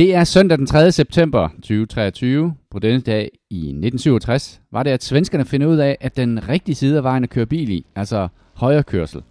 [0.00, 0.92] Det er søndag den 3.
[0.92, 2.54] september 2023.
[2.70, 6.74] På denne dag i 1967 var det, at svenskerne finder ud af, at den rigtige
[6.74, 9.22] side af vejen at køre bil i, altså højre kørsel.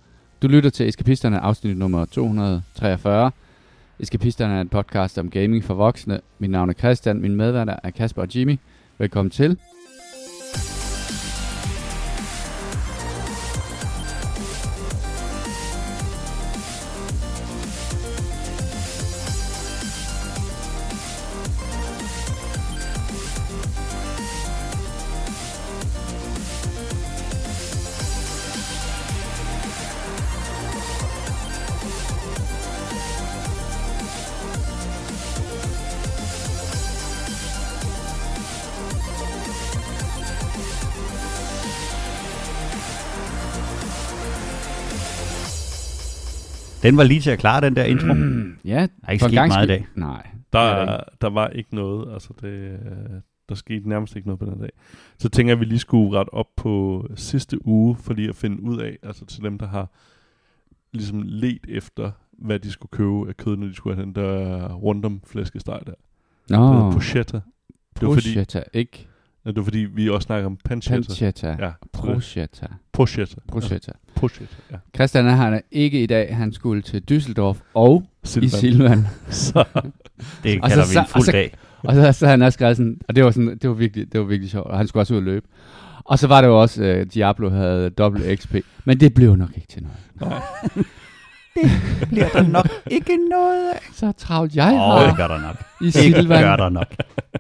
[0.42, 3.32] Du lytter til Eskapisterne afsnit nummer 243.
[4.00, 6.20] Eskapisterne er en podcast om gaming for voksne.
[6.40, 8.58] Mit navn er Christian, min medværter er Kasper og Jimmy.
[8.98, 9.58] Velkommen til.
[46.90, 48.08] Den var lige til at klare den der intro.
[48.66, 49.88] Ja, Der er ikke sket gangs meget i dag.
[49.96, 50.28] Nej.
[50.54, 52.80] Der, det er der var ikke noget, altså det, øh,
[53.50, 54.70] der skete nærmest ikke noget på den dag.
[55.18, 58.36] Så tænker jeg, at vi lige skulle rette op på sidste uge, for lige at
[58.36, 59.92] finde ud af, altså til dem, der har
[60.94, 64.74] ligesom let efter, hvad de skulle købe af kød, når de skulle have den der
[64.74, 65.94] rundom flæskesteg der.
[66.50, 66.94] Nå, Oh.
[66.94, 67.40] Pochetta.
[68.00, 68.40] Det var, fordi,
[68.74, 69.08] ikke
[69.46, 70.96] ja, det var fordi, vi også snakker om pancetta.
[70.96, 71.56] Pancetta.
[71.60, 72.68] Ja, Prochetta.
[72.94, 73.36] Pochetta.
[73.48, 73.92] Prochetta.
[74.16, 74.76] Ja, Pochetta, ja.
[74.96, 76.36] Christian er her ikke i dag.
[76.36, 78.46] Han skulle til Düsseldorf og Silvan.
[78.48, 79.08] i Silvan.
[79.30, 79.64] Så,
[80.44, 81.54] Det Og så- kalder vi så- en og fuld så- dag.
[81.84, 84.12] Og så, så havde han også skrevet sådan, og det var, sådan, det var, virkelig,
[84.14, 85.46] det var virkelig sjovt, og han skulle også ud og løbe.
[86.04, 89.50] Og så var det jo også, uh, Diablo havde dobbelt XP, men det blev nok
[89.56, 89.98] ikke til noget.
[90.76, 90.84] nej.
[92.10, 93.80] Bliver der nok ikke noget af?
[93.94, 95.56] Så travlt jeg Åh, oh, det har gør der nok.
[95.82, 96.60] i Det gør Silvan.
[96.60, 96.96] der nok.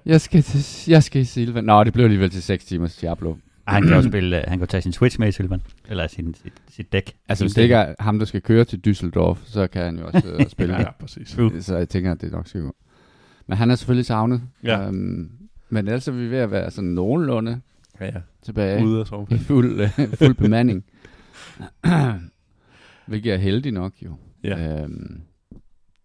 [0.05, 1.63] Jeg skal, til, jeg skal i Silvan.
[1.63, 3.35] Nå, det blev alligevel til 6 timers Diablo.
[3.67, 5.61] Ej, Han kan jo spille, øh, han kan tage sin Switch med i Silvan.
[5.89, 7.13] Eller sin, sit, sit dæk.
[7.29, 10.05] Altså, hvis det ikke er ham, der skal køre til Düsseldorf, så kan han jo
[10.07, 10.87] også uh, spille Ja, det.
[10.99, 11.37] præcis.
[11.65, 12.75] Så jeg tænker, at det nok skal gå.
[13.47, 14.41] Men han er selvfølgelig savnet.
[14.63, 14.87] Ja.
[14.87, 15.29] Um,
[15.69, 17.61] men ellers er vi ved at være sådan nogenlunde
[18.01, 18.11] Ja, ja.
[18.45, 18.85] tilbage.
[18.85, 20.83] Ude af I fuld, øh, fuld bemanding.
[23.09, 24.15] Hvilket er heldig nok jo.
[24.43, 24.81] Ja.
[24.83, 25.21] Øhm,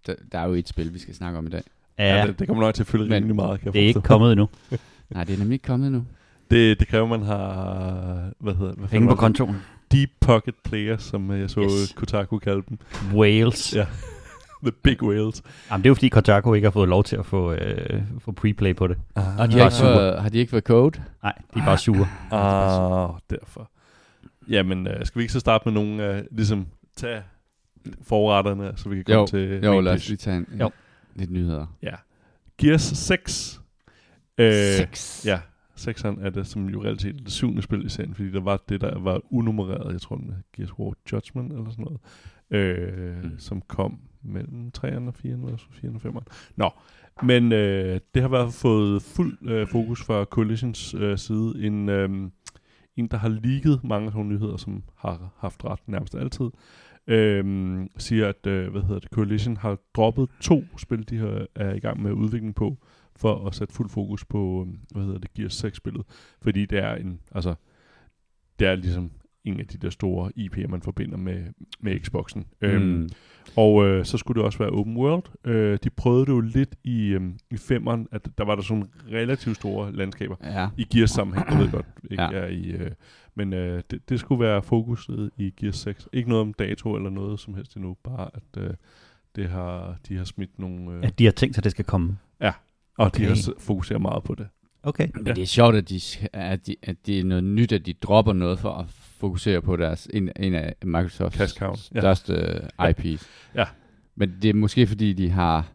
[0.07, 1.63] der, der er jo et spil, vi skal snakke om i dag.
[1.99, 3.83] Ja, Ja, det, det kommer nok til at fylde Men rimelig meget, kan jeg det
[3.83, 4.49] er ikke kommet endnu.
[5.11, 6.05] Nej, det er nemlig ikke kommet endnu.
[6.51, 8.79] Det, det kræver, at man har, hvad hedder det?
[8.79, 9.57] Hvad Penge på kontoen.
[9.93, 11.93] Deep Pocket Players, som øh, jeg så Yes.
[11.97, 12.79] Kotaku kaldte dem.
[13.15, 13.75] Wales.
[13.77, 13.87] Ja.
[14.63, 15.43] The Big Whales.
[15.71, 18.33] Jamen, det er jo fordi Kotaku ikke har fået lov til at få, øh, få
[18.33, 18.97] preplay på det.
[19.17, 21.01] Ah, Og de har, ikke været, har de ikke været code?
[21.23, 22.09] Nej, de er bare sure.
[22.31, 23.71] ah, derfor.
[24.49, 26.67] Jamen, øh, skal vi ikke så starte med nogle, øh, ligesom,
[26.97, 27.23] tage
[28.03, 30.71] forretterne, så vi kan komme Jo, til Jo, main lad os lige tage en, Jo.
[31.15, 31.67] lidt nyheder.
[31.83, 31.95] Ja.
[32.59, 33.61] Gears 6.
[34.39, 35.27] Øh, Seks.
[35.27, 35.41] Ja,
[35.81, 38.63] 6'eren er det, som jo reelt er det syvende spil i serien, fordi der var
[38.69, 42.01] det, der var unummereret, jeg tror, med Gears of War Judgment eller sådan noget,
[42.51, 43.39] øh, Mm.
[43.39, 46.53] som kom mellem 3'eren og 4'eren, eller 4'eren og 5'eren.
[46.57, 46.71] Nå,
[47.23, 51.55] men øh, det har været fået fuld øh, fokus fra Coalitions øh, side.
[51.67, 52.11] En, øh,
[52.97, 56.51] en, der har leaget mange af sådan nogle nyheder, som har haft ret nærmest altid,
[57.07, 61.75] øh, siger, at øh, hvad hedder det, Coalition har droppet to spil, de har, er
[61.75, 62.77] i gang med udvikling på,
[63.17, 66.03] for at sætte fuld fokus på, øh, hvad hedder det, Gears 6-spillet.
[66.43, 67.55] Fordi det er en, altså,
[68.59, 69.11] det er ligesom
[69.45, 71.43] en af de der store IP'er, man forbinder med,
[71.81, 72.47] med Xboxen.
[72.63, 72.69] Mm.
[72.69, 73.09] Øhm, Mm.
[73.57, 75.25] og øh, så skulle det også være open world.
[75.45, 78.87] Øh, de prøvede det jo lidt i, øhm, i femmeren, at der var der sådan
[79.13, 80.37] relativt store landskaber.
[80.45, 80.69] Ja.
[80.77, 82.31] I Gears sammenhæng, jeg ved godt, ikke ja.
[82.33, 82.71] er i...
[82.71, 82.91] Øh,
[83.35, 86.09] men øh, det, det skulle være fokuset i Gears 6.
[86.13, 88.71] Ikke noget om dato eller noget som helst endnu, bare at øh,
[89.37, 90.93] det har, de har smidt nogle...
[90.93, 92.19] Øh, At de har tænkt sig, at det skal komme.
[92.99, 93.23] og okay.
[93.23, 94.47] de har fokuseret meget på det.
[94.83, 95.09] Okay.
[95.15, 95.33] Men Ja.
[95.33, 96.01] det er sjovt, at, de,
[96.33, 99.77] at, de, at det er noget nyt, at de dropper noget for at fokusere på
[99.77, 102.01] deres en, en af Microsofts cow, ja.
[102.01, 102.35] største
[102.79, 102.91] ja.
[102.91, 103.27] IP's.
[103.55, 103.65] Ja.
[104.15, 105.67] Men det er måske fordi, de har...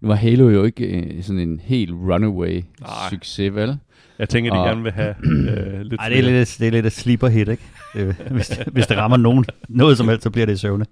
[0.00, 2.90] Nu var Halo jo ikke øh, sådan en helt runaway Nej.
[3.10, 3.78] succes, vel?
[4.18, 6.70] Jeg tænker, de Og- gerne vil have øh, lidt Ej, det er lidt, det er
[6.70, 7.62] lidt et sleeper hit, ikke?
[7.94, 10.84] Det, hvis, hvis det rammer nogen, noget som helst, så bliver det i søvne.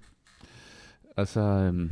[1.17, 1.39] Og så...
[1.41, 1.89] Øhm,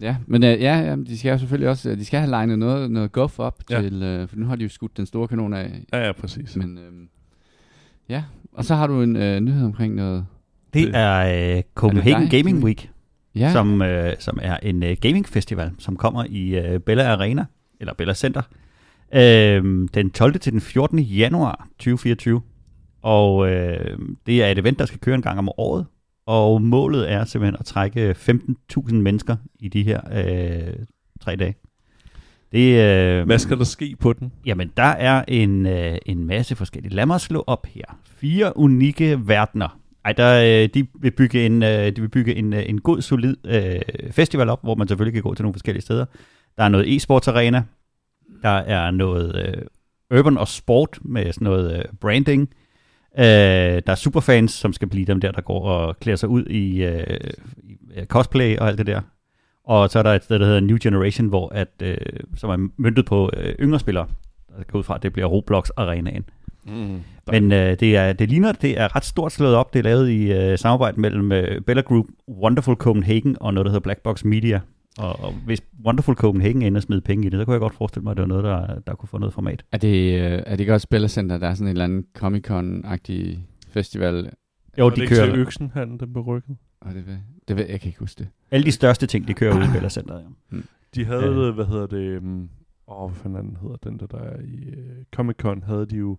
[0.00, 1.94] ja, men øh, ja, ja, de skal jo selvfølgelig også...
[1.94, 3.80] De skal have legnet noget, noget guff op Ja.
[3.82, 4.02] til...
[4.02, 5.70] Øh, for nu har de jo skudt den store kanon af.
[5.92, 6.56] Ja, ja, præcis.
[6.56, 7.08] Men øhm,
[8.08, 8.22] ja,
[8.52, 10.26] og så har du en øh, nyhed omkring noget...
[10.74, 12.64] Det Det- er uh, Copenhagen dig, Gaming Jimmy?
[12.66, 12.90] Week,
[13.34, 13.88] Ja, som, uh,
[14.18, 17.44] som er en uh, gaming festival, som kommer i uh, Bella Arena,
[17.80, 18.42] eller Bella Center,
[19.12, 19.18] uh,
[19.94, 20.38] den 12.
[20.38, 20.98] til den 14.
[20.98, 22.40] januar 2024.
[23.02, 23.48] Og uh,
[24.26, 25.86] det er et event, der skal køre en gang om året,
[26.26, 30.84] og målet er simpelthen at trække 15.000 mennesker i de her uh,
[31.20, 31.54] tre dage.
[32.52, 32.72] Det,
[33.20, 34.32] uh, Hvad skal der ske på den?
[34.46, 36.94] Jamen, der er en, øh, en masse forskellige.
[36.94, 37.84] Lad mig slå op her.
[38.04, 39.79] Fire unikke verdener.
[40.04, 43.02] Ej, der, øh, de vil bygge en, øh, de vil bygge en, øh, en god,
[43.02, 46.04] solid øh, festival op, hvor man selvfølgelig kan gå til nogle forskellige steder.
[46.56, 47.62] Der er noget e-sports arena.
[48.42, 52.50] Der er noget øh, urban og sport med sådan noget øh, branding.
[53.18, 56.44] Øh, der er superfans, som skal blive dem der, der går og klæder sig ud
[56.46, 57.18] i, øh,
[57.62, 59.00] i øh, cosplay og alt det der.
[59.64, 61.96] Og så er der et sted, der hedder New Generation, hvor at, øh,
[62.36, 64.06] som er myndet på øh, yngre spillere.
[64.58, 66.24] Der går ud fra, at det bliver Roblox Arenaen.
[66.66, 67.00] Mm.
[67.32, 69.72] Men øh, det, er, det ligner, det er ret stort slået op.
[69.72, 73.70] Det er lavet i øh, samarbejde mellem øh, Bella Group, Wonderful Copenhagen og noget, der
[73.70, 74.60] hedder Black Box Media.
[74.98, 78.02] Og, og hvis Wonderful Copenhagen ender smide penge i det, så kunne jeg godt forestille
[78.04, 79.64] mig, at det var noget, der, der kunne få noget format.
[79.72, 83.38] Er det, øh, er det ikke også Spillercenter, der er sådan en eller anden Comic-Con-agtig
[83.68, 84.30] festival?
[84.78, 86.56] Jo, de det ikke kører til øksen, han den blev rykket?
[86.80, 87.16] Og det, ved,
[87.48, 88.28] det ved, jeg kan ikke huske det.
[88.50, 90.14] alle de største ting, de kører ud i Bella Center.
[90.52, 90.56] Ja.
[90.94, 91.48] De havde, Øh.
[91.48, 91.54] øh.
[91.54, 92.48] hvad hedder det, um,
[92.88, 96.18] åh, hvad fanden den hedder den der, der er i uh, Comic-Con, havde de jo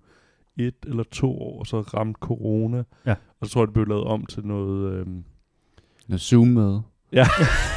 [0.57, 2.83] et eller to år, og så ramte corona.
[3.05, 3.15] Ja.
[3.39, 5.01] Og så tror jeg, det blev lavet om til noget...
[5.01, 5.23] Um,
[6.07, 6.81] Noget Zoom-møde.
[7.13, 7.25] ja,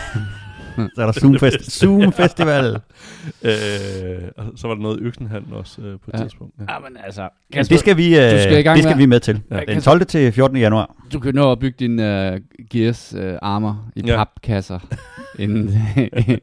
[0.95, 2.65] Så er der Zoom, Fest- Zoom Festival.
[3.43, 3.53] øh,
[4.37, 6.23] og så var der noget i Øksenhallen også øh, på et Ja.
[6.25, 6.55] tidspunkt.
[6.61, 6.73] Ja.
[6.75, 7.29] Ja, men altså...
[7.55, 9.41] Ja, det skal vi, øh, skal det skal med- vi med til.
[9.51, 9.93] Ja, Den Kasper.
[9.93, 10.07] 12.
[10.07, 10.57] til 14.
[10.57, 10.95] januar.
[11.13, 14.17] Du kan nå at bygge dine uh, Gears uh, armor i Ja.
[14.17, 14.79] papkasser,
[15.39, 15.71] inden,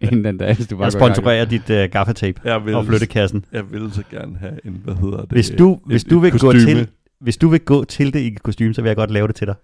[0.01, 3.45] inden den dag, hvis du bare Jeg sponsorerer dit øh, gaffatape Jeg vil, og flyttekassen.
[3.51, 5.31] jeg vil så gerne have en, hvad hedder det?
[5.31, 6.59] Hvis du, et- hvis et du vil gå kostume.
[6.65, 6.87] til,
[7.19, 9.47] hvis du vil gå til det i kostume, så vil jeg godt lave det til
[9.47, 9.55] dig.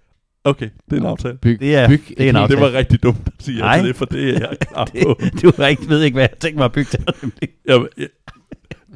[0.50, 1.38] Okay, det er en aftale.
[1.38, 2.62] Byg, Det er, byg det er en aftale.
[2.62, 3.82] Det var rigtig dumt at sige ja Nej.
[3.82, 5.20] det, for det er jeg klar på.
[5.42, 7.00] du har ikke, ved ikke, hvad jeg tænker mig at bygge til.
[7.66, 8.08] Jeg, jeg,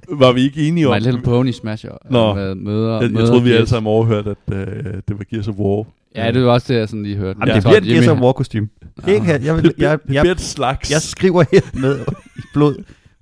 [0.09, 0.95] var vi ikke enige om...
[0.95, 1.92] My Little Pony Smasher.
[2.12, 2.33] Nå.
[2.36, 4.65] Med møder, jeg, jeg møder troede, vi alle sammen overhørte, at øh,
[5.07, 5.86] det var Gears of War.
[6.15, 7.39] Ja, det var også det, jeg sådan lige hørte.
[7.39, 7.56] Jamen, Ja.
[7.56, 8.68] det Jeg bliver et Gears of Jimmy- War kostume.
[9.06, 10.92] Det kan, jeg, jeg, Det, jeg, det jeg, et slags...
[10.92, 12.00] jeg skriver her med
[12.38, 12.75] i blod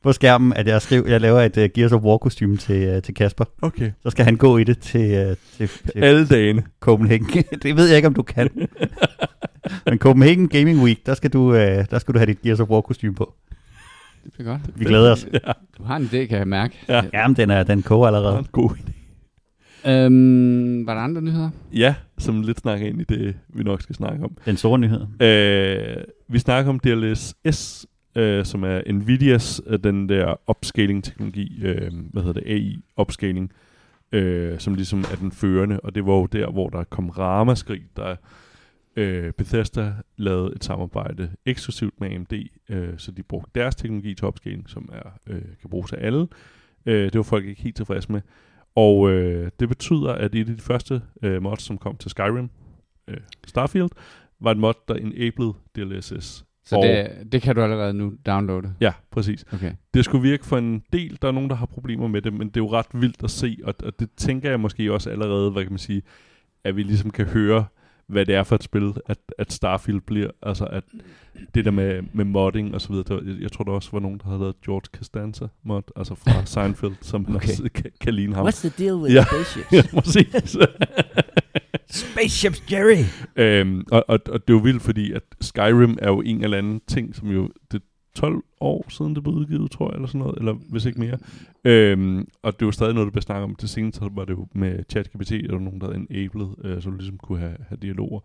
[0.03, 3.01] på skærmen, at jeg, skriver, jeg laver et uh, Gears of War kostume til, uh,
[3.01, 3.45] til Kasper.
[3.61, 3.91] Okay.
[4.03, 6.63] Så skal han gå i det til, uh, til, til Alle dagene.
[6.79, 7.27] Copenhagen.
[7.63, 8.49] det ved jeg ikke, om du kan.
[9.85, 11.55] Men Copenhagen Gaming Week, der skal du, uh,
[11.91, 13.33] der skal du have dit Gears of War kostume på.
[14.23, 14.61] Det bliver godt.
[14.75, 15.27] Vi glæder os.
[15.33, 16.77] Ja, Du har en idé, kan jeg mærke.
[16.89, 17.01] Ja.
[17.13, 18.39] Jamen, den, er, den koger det var allerede.
[18.39, 18.91] en god idé.
[19.85, 21.49] Øhm, var der andre nyheder?
[21.73, 24.37] Ja, som lidt snakker ind i det, vi nok skal snakke om.
[24.45, 25.01] Den store nyhed.
[25.21, 27.85] Øh, vi snakker om DLSS,
[28.19, 33.51] øh, som er Nvidias, øh, den der upscaling-teknologi, øh, hvad hedder det, AI-upscaling,
[34.11, 37.81] øh, som ligesom er den førende, og det var jo der, hvor der kom ramaskrig,
[37.95, 38.15] der
[38.95, 42.33] øh, Bethesda lavede et samarbejde eksklusivt med AMD,
[42.69, 46.27] øh, så de brugte deres teknologi til upscaling, som er, øh, kan bruges af alle.
[46.85, 48.21] Øh, det var folk ikke helt tilfredse med.
[48.75, 52.49] Og øh, det betyder, at et af de første øh, mods, som kom til Skyrim,
[53.07, 53.17] øh,
[53.47, 53.89] Starfield,
[54.39, 56.48] var et mod, der enabled DLSS.
[56.69, 58.73] Så Og- det, det kan du allerede nu downloade.
[58.81, 59.45] Ja, præcis.
[59.53, 59.71] Okay.
[59.93, 61.17] Det skulle virke for en del.
[61.21, 63.31] Der er nogen, der har problemer med det, men det er jo ret vildt at
[63.31, 66.01] se, og, og det tænker jeg måske også allerede, hvad kan man sige,
[66.63, 67.65] at vi ligesom kan høre,
[68.07, 70.29] hvad det er for et spil, at, at Starfield bliver.
[70.43, 70.83] Altså, at
[71.55, 73.03] det der med, med modding og så videre.
[73.07, 76.15] Der, jeg, jeg tror, der også var nogen, der havde lavet George Costanza mod, altså
[76.15, 77.35] fra Seinfeld, som Okay.
[77.49, 78.47] også kan, kan ligne ham.
[78.51, 79.23] the deal with Ja.
[79.23, 79.71] spaceships?
[79.93, 80.57] ja, præcis.
[81.89, 83.03] Spaceships Jerry!
[83.35, 86.57] Øhm, og, og, og det er jo vildt, fordi at Skyrim er jo en eller
[86.57, 90.07] anden ting, som jo, det er 12 år siden det blev udgivet, tror jeg, eller
[90.07, 91.17] sådan noget, eller hvis ikke mere.
[91.65, 93.55] Øhm, og det er jo stadig noget, der bliver snakket om.
[93.55, 96.95] Til senest var det jo med ChatGPT, eller nogen, der havde enabled, øh, så du
[96.95, 98.19] ligesom kunne have, have dialoger.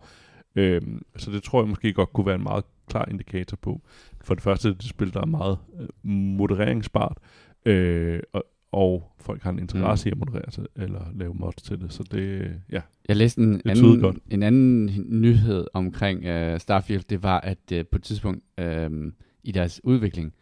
[0.55, 3.81] Øhm, så det tror jeg måske godt kunne være en meget klar indikator på.
[4.23, 7.17] For det første, det spil, der er meget øh, modereringsbart,
[7.65, 8.43] øh, og,
[8.75, 10.09] og folk har en interesse mm.
[10.09, 11.93] i at moderere til, eller lave mods til det.
[11.93, 14.17] Så det, ja, Jeg læste en Det anden, godt.
[14.31, 17.03] en anden nyhed omkring uh, Starfield.
[17.09, 19.11] Det var, at uh, på et tidspunkt uh,
[19.43, 20.33] i deres udvikling,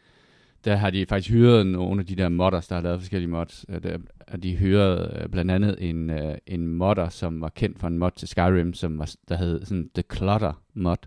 [0.65, 3.65] der har de faktisk hyret nogle af de der modders, der har lavet forskellige mods.
[3.84, 7.88] Der, og de hyrede uh, blandt andet en, uh, en modder, som var kendt for
[7.88, 10.98] en mod til Skyrim, som var, der hed sådan The Clutter mod,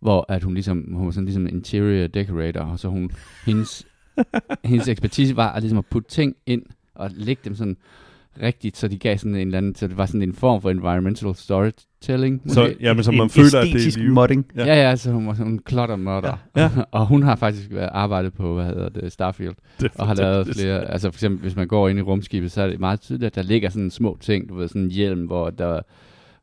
[0.00, 3.10] hvor at hun ligesom, hun var sådan ligesom interior decorator, og så hun,
[3.46, 3.86] hendes,
[4.64, 6.62] hendes ekspertise var at ligesom at putte ting ind
[6.94, 7.76] og lægge dem sådan
[8.42, 10.70] rigtigt, så de gav sådan en eller anden, så det var sådan en form for
[10.70, 12.42] environmental storytelling.
[12.46, 12.76] så, måske.
[12.80, 14.12] jamen, så man en føler, at det er liv.
[14.12, 14.46] modding.
[14.56, 14.64] Ja.
[14.66, 16.36] Ja, ja, så hun var sådan en klotter modder.
[16.56, 16.62] Ja.
[16.62, 16.70] Ja.
[16.90, 20.46] og hun har faktisk været- arbejdet på, hvad hedder det, Starfield, Det og har lavet
[20.56, 23.26] flere, altså for eksempel, hvis man går ind i rumskibet, så er det meget tydeligt,
[23.26, 25.80] at der ligger sådan små ting, du ved, sådan en hjelm, hvor der,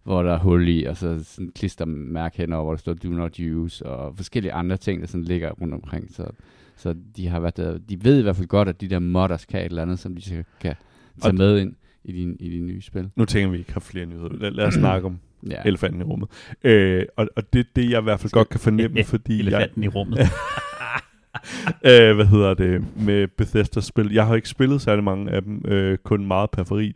[0.04, 3.40] hvor der er hul i, og så sådan klistermærke henover, hvor der står do not
[3.40, 6.26] use, og forskellige andre ting, der sådan ligger rundt omkring, så,
[6.78, 9.60] så de har været de ved i hvert fald godt, at de der modders kan
[9.60, 10.76] et eller andet, som de så kan tage
[11.32, 13.10] Og- med ind i de, i de nye spil.
[13.16, 14.30] Nu tænker vi ikke har flere nyheder.
[14.34, 15.62] Lad, lad os snakke om Ja.
[15.66, 16.30] elefanten i rummet.
[16.64, 19.84] Øh, og, og det det, jeg i hvert fald godt kan fornemme, fordi jeg, Elefanten
[19.84, 20.20] i rummet.
[21.86, 24.12] øh, hvad hedder det, med Bethesda-spil.
[24.14, 26.96] Jeg har ikke spillet særlig mange af dem, øh, kun meget periferi.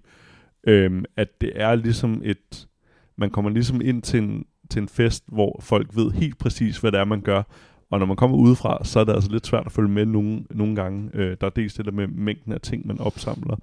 [0.63, 2.67] Øh, at det er ligesom et,
[3.17, 6.91] man kommer ligesom ind til en, til en fest, hvor folk ved helt præcis, hvad
[6.91, 7.43] det er, man gør,
[7.89, 10.43] Og når man kommer udefra, så er det altså lidt svært at følge med nogle,
[10.49, 11.09] nogle gange.
[11.13, 13.55] Øh, der er dels det der med mængden af ting, man opsamler.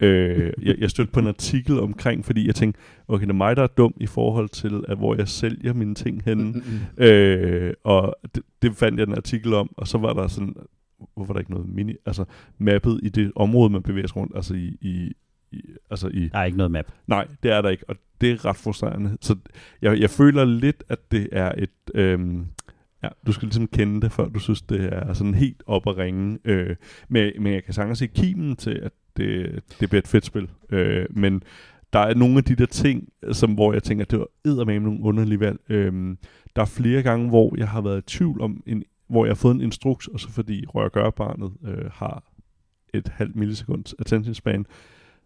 [0.00, 3.56] Øh, jeg, jeg stødte på en artikel omkring, fordi jeg tænkte, okay, det er mig,
[3.56, 6.44] der er dum i forhold til, at hvor jeg sælger mine ting henne.
[6.44, 7.04] Mm-mm.
[7.04, 10.54] Øh, og det, det fandt jeg en artikel om, og så var der sådan,
[11.14, 12.24] hvorfor er der ikke noget mini, altså
[12.58, 15.12] mappet i det område, man bevæger sig rundt, altså i, i,
[15.52, 16.86] i altså i, Der er ikke noget map.
[17.06, 19.16] nej, det er der ikke, og det er ret frustrerende.
[19.20, 19.36] Så
[19.82, 22.46] jeg, jeg føler lidt, at det er et, øhm,
[23.02, 25.96] ja, du skal ligesom kende det, før du synes, det er sådan helt op at
[25.96, 26.38] ringe.
[26.44, 26.76] Øh,
[27.08, 30.50] men, men jeg kan sagtens se kimen til, at det, det bliver et fedt spil.
[30.70, 31.42] Øh, men
[31.92, 34.84] der er nogle af de der ting, som, hvor jeg tænker, at det var eddermame
[34.84, 35.60] nogle underlige valg.
[35.68, 36.16] Øh,
[36.56, 39.36] der er flere gange, hvor jeg har været i tvivl om, en, hvor jeg har
[39.36, 42.24] fået en instruks, og så fordi rør barnet øh, har
[42.94, 44.66] et halvt millisekund attention span,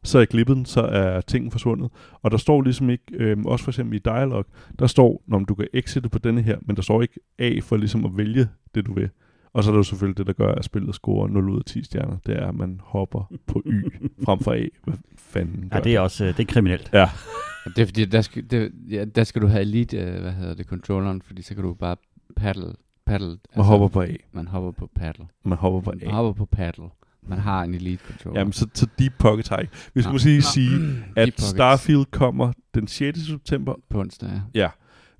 [0.05, 1.91] så er den, så er tingene forsvundet.
[2.23, 4.45] Og der står ligesom ikke, øhm, også for eksempel i dialog,
[4.79, 7.77] der står, når du kan exite på denne her, men der står ikke A for
[7.77, 9.11] ligesom at vælge det, du vil.
[9.53, 11.65] Og så er der jo selvfølgelig det, der gør, at spillet scorer 0 ud af
[11.65, 12.17] 10 stjerner.
[12.27, 13.85] Det er, at man hopper på Y
[14.25, 14.65] frem for A.
[14.85, 16.91] Hvad fanden gør Ja, det er også øh, det er kriminelt.
[16.93, 17.09] Ja,
[17.77, 20.55] Det er fordi, der skal, det, ja, der skal du have elite, øh, hvad hedder
[20.55, 21.97] det, controlleren, fordi så kan du bare
[22.37, 22.73] paddle,
[23.07, 23.39] paddle.
[23.57, 24.09] man hopper på A.
[24.33, 25.27] Man hopper på paddle.
[25.45, 26.13] Man hopper på Man A.
[26.13, 26.89] hopper på paddle.
[27.29, 28.41] Man har en elite controller.
[28.41, 29.73] Jamen, så, så Deep Pocket har ikke.
[29.95, 30.13] Vi skal Nå.
[30.13, 30.41] måske Nå.
[30.41, 30.71] sige,
[31.17, 31.41] at.
[31.41, 33.19] Starfield kommer den 6.
[33.19, 33.75] september.
[33.91, 34.61] På onsdag, ja.
[34.63, 34.69] Ja,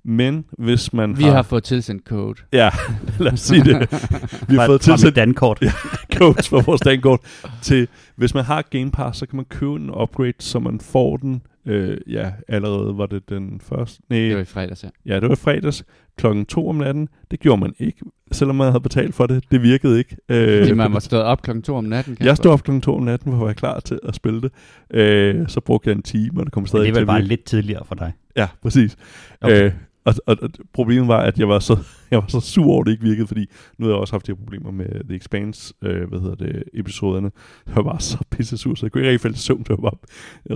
[0.03, 2.35] men hvis man Vi har fået tilsendt code.
[2.53, 2.69] Ja,
[3.19, 3.79] lad os sige det.
[4.49, 5.61] Vi har Fra- fået fra tilsendt dankort.
[5.65, 5.71] Ja.
[6.17, 7.19] codes for vores dankort
[7.61, 11.17] til, hvis man har Game Pass, så kan man købe en upgrade, så man får
[11.17, 14.89] den, øh, ja, allerede var det den første, nej, Det var i fredags, ja.
[15.05, 15.83] ja, det var i fredags,
[16.17, 17.99] klokken 2 om natten, det gjorde man ikke,
[18.31, 20.17] selvom man havde betalt for det, det virkede ikke.
[20.29, 22.17] Øh, Fordi man var stået op klokken to om natten.
[22.19, 24.51] jeg stod op klokken 2 om natten, for at være klar til at spille det,
[24.93, 27.07] øh, så brugte jeg en time, og det kom stadig det er til vel at
[27.07, 28.13] bare lidt tidligere for dig.
[28.37, 28.97] Ja, præcis.
[29.41, 29.65] Okay.
[29.65, 29.71] Øh,
[30.05, 31.77] og, og, og problemet var, at jeg var så
[32.11, 33.45] jeg var så sur over, at det ikke virkede, fordi
[33.77, 36.63] nu har jeg også haft de her problemer med The Expanse, øh, hvad hedder det,
[36.73, 37.31] episoderne.
[37.67, 39.59] Jeg var bare så pisse sur, så jeg kunne ikke rigtig falde i søvn.
[39.59, 39.97] Det var bare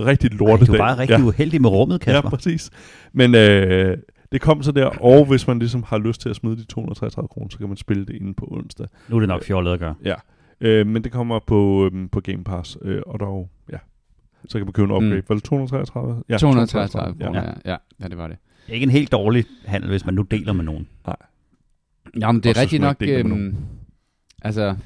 [0.06, 0.66] rigtig Ej, lortedag.
[0.66, 1.24] du er bare rigtig ja.
[1.24, 2.30] uheldig med rummet, Ja, Kasper.
[2.30, 2.70] præcis.
[3.12, 3.96] Men øh,
[4.32, 7.28] det kom så der, og hvis man ligesom har lyst til at smide de 233
[7.28, 8.86] kroner, så kan man spille det inde på onsdag.
[9.08, 9.94] nu er det nok fjollet at gøre.
[10.04, 10.14] Ja.
[10.60, 13.78] Øh, men det kommer på, øhm, på Game Pass, øh, og jo, ja,
[14.48, 15.16] så kan man købe en upgrade.
[15.16, 15.22] Mm.
[15.28, 16.22] Var det 233?
[16.28, 17.24] Ja, 233 Ja.
[17.26, 17.70] kroner, ja.
[17.70, 17.76] ja.
[18.02, 18.36] Ja, det var det.
[18.66, 20.88] Det er ikke en helt dårlig handel, hvis man nu deler med nogen.
[22.20, 22.96] Jamen, det er rigtigt nok...
[23.00, 23.56] Øhm,
[24.42, 24.76] altså,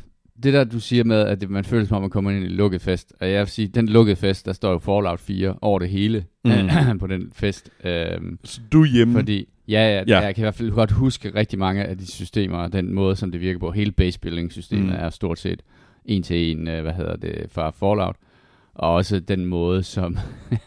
[0.43, 2.47] det der, du siger med, at det, man føler som om, man kommer ind i
[2.47, 3.13] en lukket fest.
[3.21, 6.25] Og jeg vil sige, den lukkede fest, der står jo Fallout 4 over det hele
[6.45, 6.99] Mm.
[7.01, 7.71] på den fest.
[7.85, 9.15] Øhm, Så du er hjemme.
[9.15, 10.19] fordi, ja, ja, Ja.
[10.21, 13.17] jeg kan i hvert fald godt huske rigtig mange af de systemer, og den måde,
[13.17, 13.71] som det virker på.
[13.71, 14.91] Hele base-building-systemet Mm.
[14.91, 14.97] mm.
[14.99, 15.63] er stort set
[16.05, 18.17] en til en, øh, hvad hedder det, fra Fallout.
[18.75, 20.17] Og også den måde, som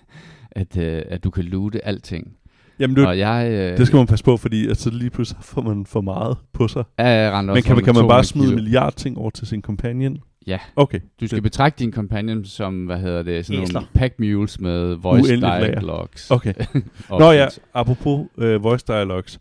[0.51, 2.33] at, øh, at du kan loote alting.
[2.79, 3.47] Jamen, du, og jeg...
[3.51, 6.37] Øh, Det skal man passe på, fordi at så lige pludselig får man for meget
[6.53, 6.83] på sig.
[6.97, 9.47] er rendt Men kan, man- kan man bare 200 smide en milliard ting over til
[9.47, 10.17] sin companion?
[10.47, 10.59] Ja.
[10.75, 10.99] Okay.
[11.21, 13.73] Du skal Det- betragte din companion som, hvad hedder det, sådan Æsler.
[13.79, 15.65] nogle pack mules med voice Uendeligt lager.
[15.71, 16.31] dialogues.
[16.31, 16.53] Okay.
[17.19, 19.39] Nå ja, apropos øh, voice dialogues.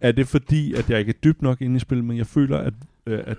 [0.00, 2.58] Er det fordi, at jeg ikke er dybt nok inde i spillet, men jeg føler,
[2.58, 2.72] at,
[3.06, 3.36] øh, at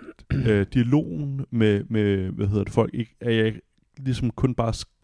[0.48, 3.62] øh, dialogen med, med, hvad hedder det, folk, ikke, er jeg ikke
[4.00, 4.95] ligesom kun bare sk-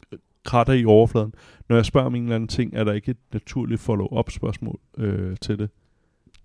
[0.46, 1.34] kratter i overfladen.
[1.70, 4.80] Når jeg spørger om en eller anden ting, er der ikke et naturligt follow-up spørgsmål
[4.98, 5.70] øh, til det.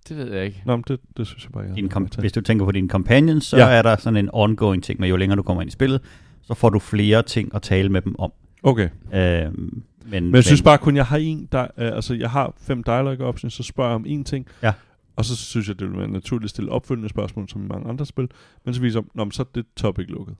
[0.09, 0.63] Det ved jeg ikke.
[0.67, 2.89] Nå, men det, det synes jeg bare, jeg Din kom- hvis du tænker på dine
[2.89, 3.67] companions, så Ja.
[3.69, 6.01] er der sådan en ongoing ting med, jo længere du kommer ind i spillet,
[6.43, 8.33] så får du flere ting at tale med dem om.
[8.63, 8.89] Okay.
[9.15, 12.53] Øhm, men, Men jeg synes bare kun, jeg har en, der, øh, altså jeg har
[12.59, 14.73] fem dialogue options, så spørger jeg om en ting, Ja.
[15.17, 17.89] og så synes jeg, det vil være naturligt at stille opfølgende spørgsmål, som i mange
[17.89, 18.29] andre spil,
[18.65, 20.37] men så viser om, så er det topic lukket.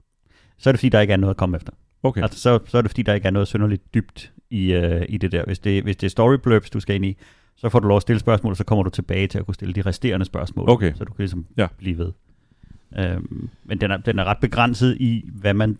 [0.57, 1.73] så er det fordi, der ikke er noget at komme efter.
[2.03, 2.21] Okay.
[2.21, 5.17] Altså, så, så er det fordi, der ikke er noget synderligt dybt i, øh, i
[5.17, 5.45] det der.
[5.45, 7.17] Hvis det, hvis det er story blurbs, du skal ind i,
[7.55, 9.55] så får du lov at stille spørgsmål, og så kommer du tilbage til at kunne
[9.55, 10.69] stille de resterende spørgsmål.
[10.69, 10.93] Okay.
[10.95, 11.67] Så du kan ligesom Ja.
[11.77, 12.11] blive ved.
[12.97, 15.77] Øhm, men den er, den er ret begrænset i, hvad man,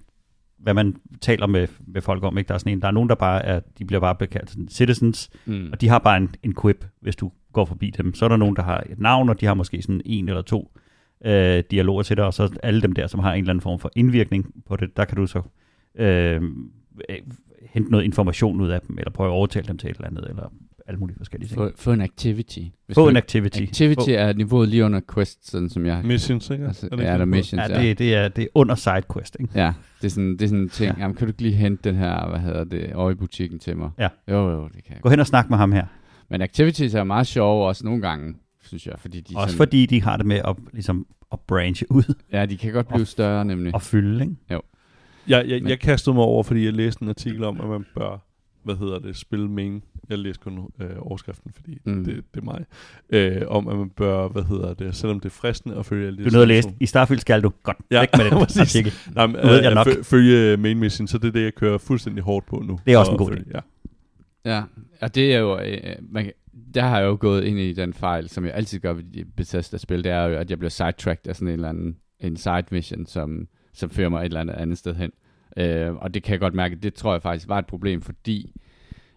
[0.58, 2.38] hvad man taler med, med folk om.
[2.38, 2.48] Ikke?
[2.48, 4.68] Der er sådan en, der er nogen, der bare er, de bliver bare bekaldt sådan
[4.70, 5.70] citizens, Mm.
[5.72, 8.14] og de har bare en, en quip, hvis du går forbi dem.
[8.14, 10.42] Så er der nogen, der har et navn, og de har måske sådan en eller
[10.42, 10.78] to
[11.26, 13.80] øh, dialoger til dig, og så alle dem der, som har en eller anden form
[13.80, 15.42] for indvirkning på det, der kan du så
[15.98, 16.42] øh,
[17.10, 17.18] øh,
[17.70, 20.26] hente noget information ud af dem, eller prøve at overtale dem til et eller andet,
[20.30, 20.52] eller
[20.88, 21.58] alle mulige forskellige ting.
[21.60, 22.60] Få, få en activity.
[22.86, 23.62] Hvis Få en activity.
[23.62, 26.02] Activity er niveauet lige under quest, sådan som jeg...
[26.06, 26.66] Missions, ikke?
[26.68, 27.28] Altså, Er det ja, ikke der er det?
[27.28, 29.52] missions, Ja, det, det, er, det er under sidequest, ikke?
[29.60, 30.88] Ja, det er sådan, det er sådan en ting.
[30.88, 30.94] Ja.
[30.98, 31.02] Ja.
[31.02, 33.78] Jamen, kan du ikke lige hente den her, hvad hedder det, over i butikken til
[33.78, 33.90] mig?
[34.00, 34.08] Ja.
[34.32, 35.02] Jo, jo, det kan jeg.
[35.02, 35.86] Gå hen og snak med ham her.
[36.30, 39.86] Men activities er meget sjove også nogle gange, synes jeg, fordi de, Også sådan, fordi
[39.86, 43.08] de har det med at, ligesom, at branche ud ja, de kan godt blive Og-
[43.08, 43.76] større nemlig.
[43.76, 44.36] og fylde, ikke?
[45.30, 47.86] Jeg, jeg, Men- jeg kastede mig over, fordi jeg læste en artikel om, at man
[47.96, 48.24] bør
[48.64, 49.84] hvad hedder det, spil main.
[50.10, 52.04] Jeg læser kun øh, overskriften, fordi Mm.
[52.06, 52.66] det, det er mig.
[53.10, 56.18] Øh, om at man bør, hvad hedder det, selvom det er fristende at følge alle
[56.18, 56.70] de Du er nødt at læse.
[56.80, 58.94] I Starfield skal du godt Ja, væk med den artikel.
[59.16, 59.88] Nej, men, Nu ved jeg øh, nok.
[59.88, 62.80] fø- følge main mission, så det er det, jeg kører fuldstændig hårdt på nu.
[62.86, 63.60] Det er også en god følge- Ja.
[64.56, 64.64] Ja,
[65.02, 65.78] og det er jo, øh,
[66.10, 66.34] man, kan-
[66.74, 69.26] der har jeg jo gået ind i den fejl, som jeg altid gør ved de
[69.26, 72.64] Bethesda-spil, det er jo, at jeg bliver sidetracked af sådan en eller anden en side
[72.72, 75.12] mission, som, som fører mig et eller andet andet sted hen.
[75.58, 78.54] Øh, og det kan jeg godt mærke, det tror jeg faktisk var et problem, fordi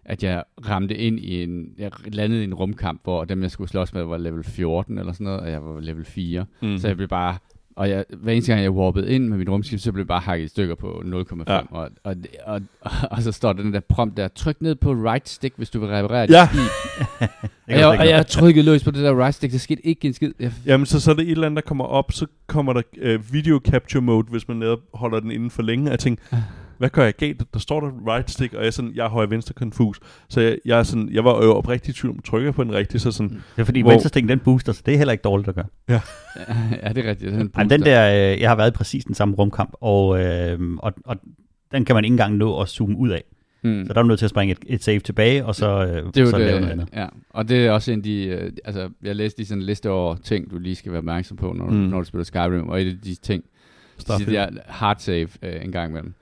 [0.05, 3.69] at jeg ramte ind i en, jeg landede i en rumkamp, hvor dem jeg skulle
[3.69, 6.45] slås med var level 14 eller sådan noget, og jeg var level 4.
[6.61, 6.77] Mm.
[6.77, 7.37] Så jeg blev bare,
[7.75, 10.19] og jeg, hver eneste gang jeg warpede ind med mit rumskib, så blev jeg bare
[10.19, 11.43] hakket i stykker på 0,5.
[11.47, 11.59] Ja.
[11.69, 14.91] Og, og, og, og, og, så står der den der prompt der, tryk ned på
[14.91, 16.47] right stick, hvis du vil reparere dit Ja.
[16.51, 16.59] skib.
[16.59, 19.85] Det Og jeg, og ikke jeg trykkede løs på det der right stick, der skete
[19.85, 20.31] ikke en skid.
[20.39, 22.81] Jeg, Jamen, så, så er det et eller andet, der kommer op, så kommer der
[22.97, 25.89] øh, video capture mode, hvis man holder den inden for længe.
[25.89, 26.23] Jeg tænker,
[26.81, 27.43] hvad gør jeg galt?
[27.53, 29.99] Der står der right stick, og jeg er sådan, jeg er højre venstre confus.
[30.29, 32.73] Så jeg, jeg, er sådan, jeg var jo oprigtig i tvivl om, trykker på den
[32.73, 35.21] rigtige, så sådan, Det er fordi Hvor- venstrestikken, den booster, så det er heller ikke
[35.21, 35.65] dårligt at gøre.
[35.89, 35.99] ja,
[36.93, 37.31] det er rigtigt.
[37.33, 40.19] Den, Ej, men den der, øh, jeg har været i præcis den samme rumkamp, og,
[40.25, 41.15] øh, og, og
[41.71, 43.23] den kan man ikke engang nå at zoome ud af.
[43.63, 43.83] mm.
[43.87, 46.05] Så der er du nødt til at springe et, et save tilbage, og så, øh,
[46.07, 46.87] det er jo så lave noget det, andet.
[46.95, 47.07] ja.
[47.29, 49.89] Og det er også en af de, øh, altså, jeg læste lige sådan en liste
[49.89, 51.73] over ting, du lige skal være opmærksom på, når, mm.
[51.73, 54.33] Når du spiller Skyrim, og et af de ting, de Starfield.
[54.35, 56.13] der hard save øh, en gang imellem,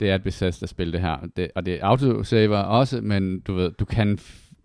[0.00, 1.16] det er et Bethesda spil det her.
[1.36, 4.18] Det, og det er autosaver også, men du ved, du kan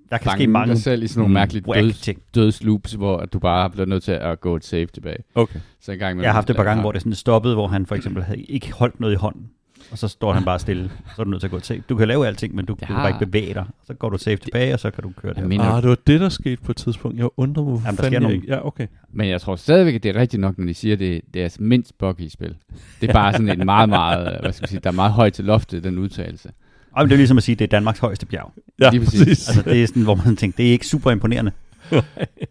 [0.10, 3.34] Der kan ske mange dig selv i sådan nogle mm, mærkelige døds, dødsloops, hvor at
[3.34, 5.24] du bare bliver nødt til at gå et save tilbage.
[5.36, 5.60] Okay.
[5.82, 7.86] Så en gang Jeg har haft et par gange, hvor det sådan stoppede, hvor han
[7.86, 9.50] for eksempel havde ikke holdt noget i hånden,
[9.92, 11.84] og så står han bare stille, så er du nødt til at gå save.
[11.90, 12.94] Du kan lave alting, men du, du kan Ja.
[13.02, 13.66] bare ikke bevæge dig.
[13.88, 15.60] Så går du save tilbage, og så kan du køre det.
[15.62, 17.18] Ah, det var det, der skete på et tidspunkt.
[17.18, 18.42] Jeg undrer mig, hvorfor Jamen, der fanden nogle-.
[18.48, 18.88] Ja, okay.
[19.14, 21.44] Men jeg tror stadigvæk, at det er rigtigt nok, når de siger, at det, det
[21.44, 22.56] er mindst buggy spil.
[23.02, 25.12] Det er bare sådan en meget, meget, øh, hvad skal jeg sige, der er meget
[25.12, 26.50] højt til loftet, den udtalelse.
[26.92, 28.52] Og det er ligesom at sige, at det er Danmarks højeste bjerg.
[28.80, 29.20] Ja, Lige præcis.
[29.20, 29.48] præcis.
[29.48, 31.52] Altså det er sådan, hvor man tænker, det er ikke super imponerende.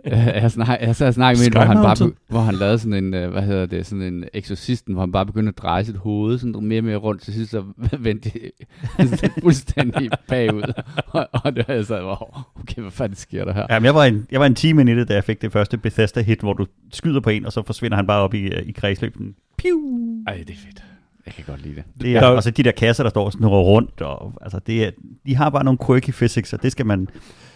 [0.04, 3.04] Jeg, snak, jeg sad og snakkede med en, hvor han, bare, hvor han lavede sådan
[3.04, 5.96] en, øh, hvad hedder det, sådan en exorcisten, hvor han bare begyndte at dreje sit
[5.96, 7.64] hoved sådan mere og mere rundt, til sidst så
[7.98, 10.72] vendte det fuldstændig bagud.
[11.06, 13.66] og, og det var jeg så, wow, okay, hvad fanden sker der her?
[13.70, 15.52] Jamen, jeg var en, jeg var en time inde i det, da jeg fik det
[15.52, 18.62] første Bethesda-hit, hvor du skyder på en, og så forsvinder han bare op i, øh,
[18.66, 19.34] i kredsløben.
[19.58, 19.78] Piu!
[20.26, 20.84] Ej, det er fedt.
[21.26, 21.84] Jeg kan godt lide det.
[22.00, 24.60] Det er, Der- og så de der kasser, der står og snurrer rundt, og, altså
[24.66, 24.90] det er,
[25.26, 27.08] de har bare nogle quirky physics, og det skal man,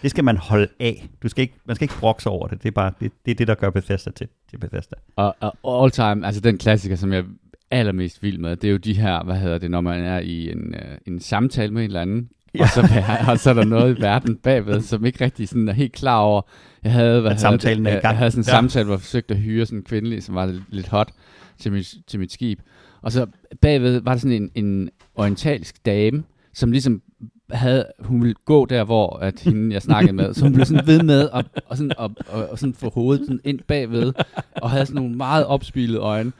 [0.02, 1.08] det skal man holde af.
[1.22, 2.62] Du skal ikke, man skal ikke brokse over det.
[2.62, 4.94] Det er bare det, det, er det der gør Bethesda til, til Bethesda.
[5.16, 7.24] Og, og all time, altså den klassiker, som jeg er
[7.70, 10.50] allermest vild med, det er jo de her, hvad hedder det, når man er i
[10.52, 12.62] en, øh, en samtale med en eller anden, ja.
[12.62, 12.80] og, så,
[13.28, 16.18] og så er der noget i verden bagved, som ikke rigtig sådan er helt klar
[16.18, 16.42] over.
[16.84, 18.12] Jeg havde, hvad At samtalen det, jeg, gang.
[18.12, 18.50] jeg havde sådan en Ja.
[18.50, 21.12] samtale, hvor jeg forsøgte at hyre sådan en kvindelig, som var lidt, lidt hot
[21.58, 22.60] til mit, til mit skib.
[23.02, 23.26] Og så
[23.60, 27.02] bagved var der sådan en, en orientalsk dame, som ligesom
[27.50, 30.86] havde, hun ville gå der, hvor at hende, jeg snakkede med, så hun blev sådan
[30.86, 34.12] ved med at, og sådan, og, og, og sådan få hovedet sådan ind bagved,
[34.56, 36.32] og havde sådan nogle meget opspilede øjne,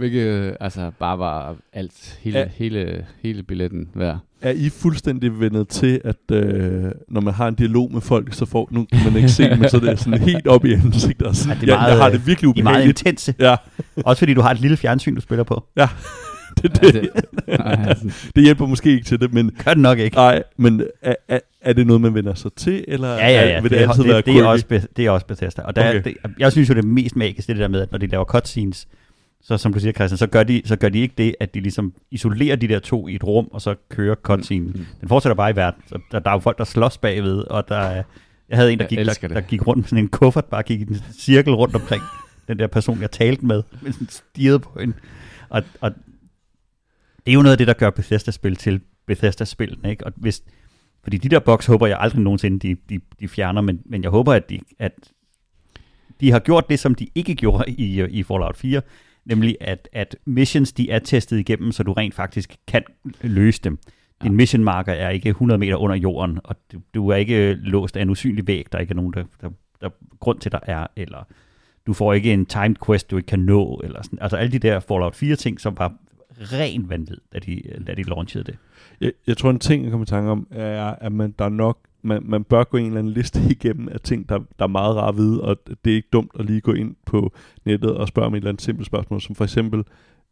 [0.00, 2.46] hvilket øh, altså bare var alt, hele, Ja.
[2.54, 4.18] hele, hele billetten værd.
[4.42, 8.46] Er I fuldstændig vendet til, at øh, når man har en dialog med folk, så
[8.46, 11.26] får, nu kan man ikke se, men så er det sådan helt op i ansigtet.
[11.26, 13.00] Og sådan, Ja, det er meget, jeg har det virkelig De er meget ubehageligt.
[13.00, 13.34] intense.
[13.38, 13.56] Ja,
[14.04, 15.54] Også fordi du har et lille fjernsyn, du spiller på.
[15.76, 15.88] det, Ja,
[16.62, 17.08] det, det,
[17.88, 20.16] altså, det hjælper måske ikke til det, men Gør det nok ikke.
[20.16, 23.50] nej, men er, er, er det noget, man vender sig til, eller Ja, ja, ja.
[23.50, 24.46] er, vil det, det, er, altid det, være det, er quirky?
[24.46, 25.62] også, Be- det er også Bethesda.
[25.62, 26.02] Og der, Okay.
[26.04, 27.98] det, jeg synes jo, det er mest magisk, det, er det der med, at når
[27.98, 28.88] de laver cutscenes,
[29.42, 31.60] så som du siger, Christian, så gør, de, så gør de ikke det, at de
[31.60, 34.66] ligesom isolerer de der to i et rum, og så kører cutscene.
[34.66, 34.72] Mm.
[34.72, 34.86] Mm.
[35.00, 35.82] Den fortsætter bare i verden.
[35.86, 38.02] Så der, der er jo folk, der slås bagved, og der er,
[38.48, 39.30] jeg havde en, der gik, der, det.
[39.30, 42.02] der gik rundt med sådan en kuffert, bare gik i en cirkel rundt omkring
[42.48, 44.94] den der person, jeg talte med, men sådan stirrede på hende.
[45.48, 45.90] Og, og
[47.26, 50.06] det er jo noget af det, der gør Bethesda-spil til Bethesda-spillene, ikke?
[50.06, 50.42] Og hvis,
[51.02, 54.10] fordi de der boks håber jeg aldrig nogensinde, de, de, de fjerner, men, men jeg
[54.10, 54.92] håber, at de, at
[56.20, 58.82] de har gjort det, som de ikke gjorde i, i Fallout 4,
[59.24, 62.82] nemlig at, at missions, de er testet igennem, så du rent faktisk kan
[63.22, 63.78] løse dem.
[64.22, 64.36] Din Ja.
[64.36, 68.02] mission marker er ikke 100 meter under jorden, og du, du er ikke låst af
[68.02, 69.88] en usynlig væg, der ikke er nogen, der, der, der
[70.20, 71.26] grund til, der er, eller
[71.86, 74.18] du får ikke en timed quest, du ikke kan nå, eller sådan.
[74.22, 75.94] Altså alle de der Fallout 4 ting, som var
[76.40, 78.56] ren vanvid, da de, da de launchede det.
[79.00, 81.48] Jeg, jeg tror, en ting, jeg kommer i tanke om, er, at man, der er
[81.48, 84.68] nok, man, man bør gå en eller anden liste igennem af ting, der, der er
[84.68, 87.32] meget rare at vide, og det er ikke dumt at lige gå ind på
[87.64, 89.84] nettet og spørge om et eller andet simpelt spørgsmål, som for eksempel,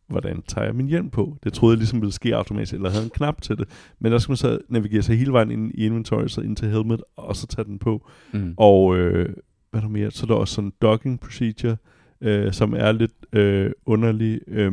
[0.09, 1.37] hvordan tager jeg min hjelm på?
[1.45, 3.69] Det troede jeg ligesom ville ske automatisk, eller havde en knap til det.
[3.99, 6.69] Men der skal man så navigere sig hele vejen ind i inventory, så ind til
[6.69, 8.09] helmet, og så tage den på.
[8.33, 8.55] mm.
[8.57, 9.35] Og øh,
[9.71, 10.11] hvad er der mere?
[10.11, 11.77] Så er der også sådan en docking procedure,
[12.21, 14.41] øh, som er lidt øh, underlig.
[14.47, 14.73] Øh,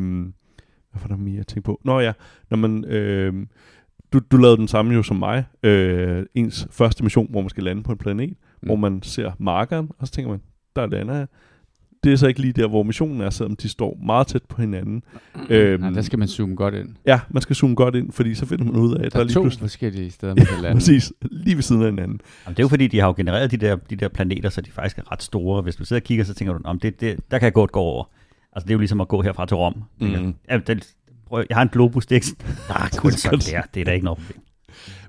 [0.92, 1.82] hvad var der mere at tænke på?
[1.84, 2.14] Nå ja,
[2.50, 2.86] når man...
[2.86, 3.34] Øh,
[4.14, 5.44] du, du lavede den samme jo som mig.
[5.64, 8.68] Øh, ens første mission, hvor man skal lande på en planet, mm.
[8.68, 10.42] hvor man ser markeren, og så tænker man,
[10.76, 11.28] der lander jeg.
[12.04, 14.62] Det er så ikke lige der, hvor missionen er, selvom de står meget tæt på
[14.62, 15.04] hinanden.
[15.50, 16.90] Øhm, ja, der skal man zoome godt ind.
[17.06, 19.20] Ja, man skal zoome godt ind, fordi så finder man ud af, at der, der
[19.20, 19.62] er lige to pludselig...
[19.62, 20.76] forskellige steder, man kan lande.
[20.76, 22.22] Præcis, lige ved siden af hinanden.
[22.46, 24.62] Jamen, det er jo fordi, de har jo genereret de der, de der planeter, så
[24.62, 25.62] de faktisk er ret store.
[25.62, 27.72] Hvis du sidder og kigger, så tænker du, om det, det, der kan jeg godt
[27.72, 28.04] gå over.
[28.54, 29.84] Altså, det er jo ligesom at gå herfra til Rom.
[30.02, 30.36] Mm.
[30.50, 30.96] Ja, det,
[31.28, 32.54] prøv, jeg har en Globus, det er ikke...
[32.70, 34.44] Ah, kun sådan der, det er da ikke noget problem.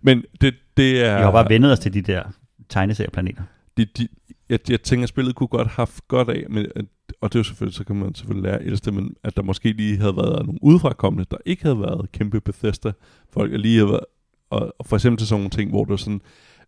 [0.03, 1.17] Men det, det er...
[1.17, 2.23] Vi har bare vendet os til de der
[2.69, 3.43] tegneserieplaneter.
[3.77, 4.09] De, de,
[4.49, 6.67] jeg, jeg tænker, at spillet kunne godt have haft godt af, men,
[7.21, 9.73] og det er jo selvfølgelig, så kan man selvfølgelig lære ældste, men at der måske
[9.73, 14.05] lige havde været nogle udefrakommende, der ikke havde været kæmpe Bethesda-folk, og lige havde været,
[14.51, 16.21] og, og for eksempel til sådan nogle ting, hvor det er sådan,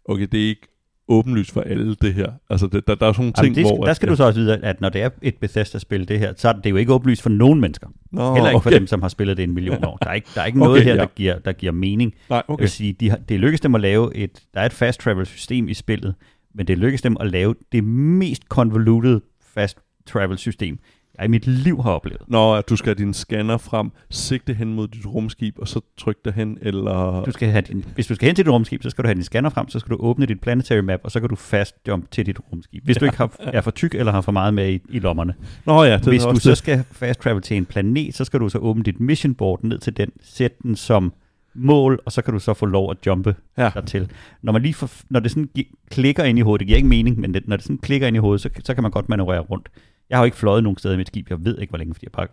[0.05, 0.69] okay, det er ikke
[1.09, 2.33] åbenlyst for alle det her.
[2.51, 3.85] Altså, det, der, der er sådan nogle ting, det, hvor...
[3.85, 6.33] Der skal at, du så også vide, at når det er et Bethesda-spil, det her,
[6.37, 7.89] så er det jo ikke åbenlyst for nogen mennesker.
[8.13, 8.71] Nå, Heller ikke okay.
[8.71, 9.97] for dem, som har spillet det en million år.
[10.03, 11.01] Der er ikke, der er ikke noget Okay, her, ja.
[11.01, 12.15] der, giver, der giver mening.
[12.31, 12.61] Nej, Okay.
[12.61, 14.43] Jeg vil sige, de har, det lykkedes dem at lave et...
[14.55, 16.15] Der er et fast travel system i spillet,
[16.55, 19.21] men det lykkedes dem at lave det mest convoluted
[19.55, 20.79] fast travel system,
[21.19, 22.23] jeg i mit liv har oplevet.
[22.27, 25.81] Når at du skal have din scanner frem, sigte hen mod dit rumskib, og så
[25.99, 27.23] trykke derhen, eller...
[27.25, 29.15] Du skal have din, hvis du skal hen til dit rumskib, så skal du have
[29.15, 31.75] din scanner frem, så skal du åbne dit planetary map, og så kan du fast
[31.89, 32.85] jump til dit rumskib.
[32.85, 35.35] Hvis du ikke har, er for tyk eller har for meget med i, i lommerne.
[35.67, 36.59] Nå ja, det Hvis er du også så det.
[36.59, 39.79] skal fast travel til en planet, så skal du så åbne dit mission board ned
[39.79, 41.13] til den, sætte den som
[41.55, 43.71] mål, og så kan du så få lov at jumpe Ja.
[43.75, 44.11] dertil.
[44.43, 45.49] Når, man lige får, når det sådan
[45.91, 48.17] klikker ind i hovedet, det giver ikke mening, men det, når det sådan klikker ind
[48.17, 49.69] i hovedet, så, så kan man godt manøvrere rundt.
[50.11, 51.95] Jeg har jo ikke fløjet nogen steder i mit skib, jeg ved ikke hvor længe,
[51.95, 52.27] fordi jeg bare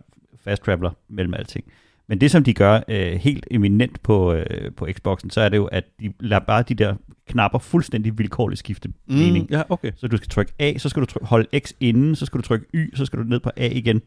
[0.44, 1.64] fast traveler mellem alting.
[2.08, 5.56] Men det som de gør øh, helt eminent på, øh, på Xboxen, så er det
[5.56, 6.94] jo, at de lader bare de der
[7.28, 9.46] knapper fuldstændig vilkårligt skifte mening.
[9.50, 9.92] Mm, ja, okay.
[9.96, 12.42] Så du skal trykke A, så skal du trykke, holde X inden, så skal du
[12.42, 14.02] trykke Y, så skal du ned på A igen,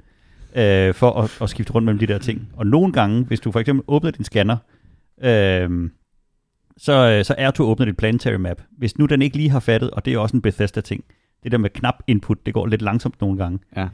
[0.55, 2.49] øh, for at, at skifte rundt mellem de der ting.
[2.53, 4.58] Og nogle gange, hvis du for eksempel åbner din scanner,
[5.21, 5.89] øh,
[6.77, 8.62] så, øh, så er du åbner dit planetary map.
[8.77, 11.03] Hvis nu den ikke lige har fattet, og det er også en Bethesda-ting,
[11.43, 13.60] det der med knap input, det går lidt langsomt nogle gange.
[13.78, 13.88] Ja.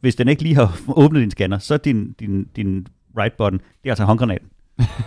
[0.00, 2.86] Hvis den ikke lige har åbnet din scanner, så er din, din, din
[3.18, 4.48] right button, det er altså håndgranaten.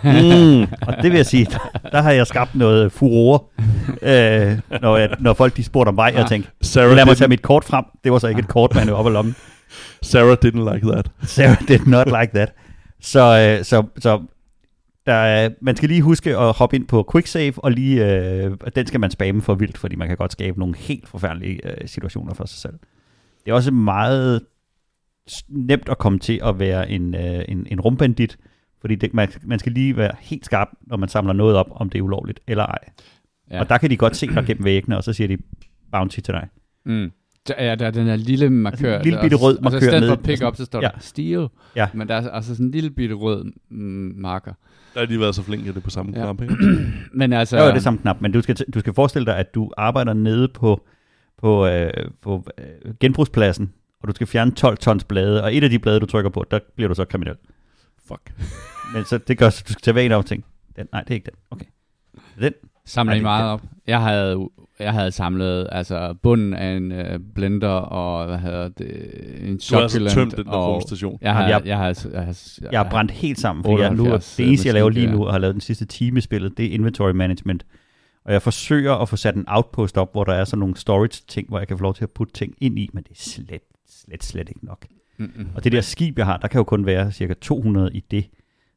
[0.04, 0.62] Mm.
[0.88, 3.40] Og det vil jeg sige, der, der har jeg skabt noget furore,
[4.12, 6.28] øh, når, jeg, når folk de spurgte om vej, og jeg Ah.
[6.28, 7.84] tænkte, Sarah, Lad mig tage mit kort frem.
[8.04, 9.34] Det var så ikke et kort, man op ad lommen.
[10.02, 11.10] Sarah didn't like that.
[11.22, 12.52] Sarah did not like that.
[13.00, 13.20] Så,
[13.58, 14.20] øh, så, så
[15.06, 18.06] der, er- man skal lige huske at hoppe ind på quick save, og lige,
[18.44, 21.60] øh, den skal man spamme for vildt, fordi man kan godt skabe nogle helt forfærdelige
[21.82, 22.74] øh, situationer for sig selv.
[23.44, 24.42] Det er også meget
[25.48, 28.38] nemt at komme til at være en, øh, en, en rumbandit,
[28.80, 31.90] fordi det, man, man skal lige være helt skarp, når man samler noget op, om
[31.90, 32.78] det er ulovligt eller ej.
[33.50, 33.60] Ja.
[33.60, 35.38] Og der kan de godt se dig gennem væggene, og så siger de
[35.92, 36.48] bounty til dig.
[36.84, 37.12] Mm.
[37.48, 38.94] Der, ja, der er den her lille markør.
[38.94, 40.64] Altså en lille bitte rød Og så i markør stedet for nede- pick up, så
[40.64, 40.88] står Ja.
[40.88, 41.48] der steal.
[41.76, 41.88] Ja.
[41.94, 44.52] Men der er altså sådan en lille bitte rød mm, marker.
[44.94, 46.22] Der har de været så flinke, at det er på samme Ja.
[46.22, 46.56] knap, ikke?
[47.12, 47.56] Men altså...
[47.56, 50.12] Så er det samme knap, men du skal, du skal forestille dig, at du arbejder
[50.12, 50.84] nede på,
[51.38, 51.90] på, øh,
[52.22, 56.00] på øh, genbrugspladsen, og du skal fjerne 12 tons blade, og et af de blade,
[56.00, 57.34] du trykker på, der bliver du så kriminel.
[58.08, 58.32] Fuck.
[58.94, 60.44] Men så det gør, så du skal tage hver en af ting.
[60.76, 61.34] Den, nej, det er ikke den.
[61.50, 61.66] Okay.
[62.40, 62.52] Den.
[62.86, 63.62] Samler I meget op?
[63.86, 66.98] Jeg havde, jeg havde samlet altså bunden af en uh,
[67.34, 71.18] blender og hvad hedder det, en Du har altså tømt den der og rumstation.
[71.22, 72.26] jeg har, jeg, jeg- har, jeg, har,
[72.62, 75.06] jeg, Jeg har brændt helt sammen, fordi jeg nu, 78 det eneste, jeg laver lige
[75.10, 77.66] nu, og har lavet den sidste time i spillet, det er inventory management.
[78.24, 81.48] Og jeg forsøger at få sat en outpost op, hvor der er sådan nogle storage-ting,
[81.48, 83.60] hvor jeg kan få lov til at putte ting ind i, men det er slet,
[83.88, 84.86] slet, slet ikke nok.
[85.18, 85.46] Mm-mm.
[85.54, 88.24] Og det der skib, jeg har, der kan jo kun være cirka 200 i det.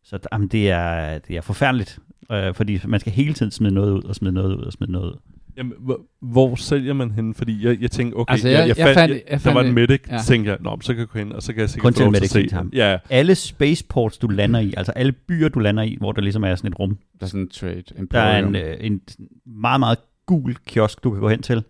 [0.10, 2.00] Så der- jamen, det, er, det er forfærdeligt,
[2.32, 4.92] øh, fordi man skal hele tiden smide noget ud, og smide noget ud, og smide
[4.92, 5.18] noget ud.
[5.58, 7.34] Jamen, hvor, hvor sælger man henne?
[7.34, 9.38] Fordi jeg, jeg tænkte, okay, Altså, jeg, jeg- jeg, jeg fandt, fandt- jeg, jeg der
[9.38, 10.18] fandt var en medic, ja.
[10.28, 11.98] tænkte jeg, Nå, så kan jeg gå hen, og så kan jeg sikkert Kun få
[11.98, 12.70] til lov en til at se ham.
[12.74, 16.44] Ja, Alle spaceports, du lander i, altså alle byer, du lander i, hvor der ligesom
[16.44, 17.84] er sådan et rum, Der er sådan en trade.
[18.12, 18.56] der er Emporium.
[18.56, 19.02] en, øh, en
[19.46, 21.64] meget, meget gul kiosk, du kan gå hen til.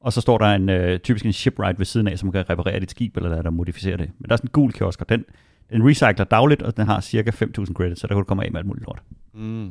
[0.00, 2.80] Og så står der en øh, typisk en shipwright ved siden af, som kan reparere
[2.80, 4.10] dit skib, eller der, der modificere det.
[4.18, 5.24] Men der er sådan en gul kiosk, og den,
[5.72, 8.52] den recycler dagligt, og den har cirka 5.000 credits, så der kan du komme af
[8.52, 9.02] med alt muligt lort.
[9.34, 9.70] mm.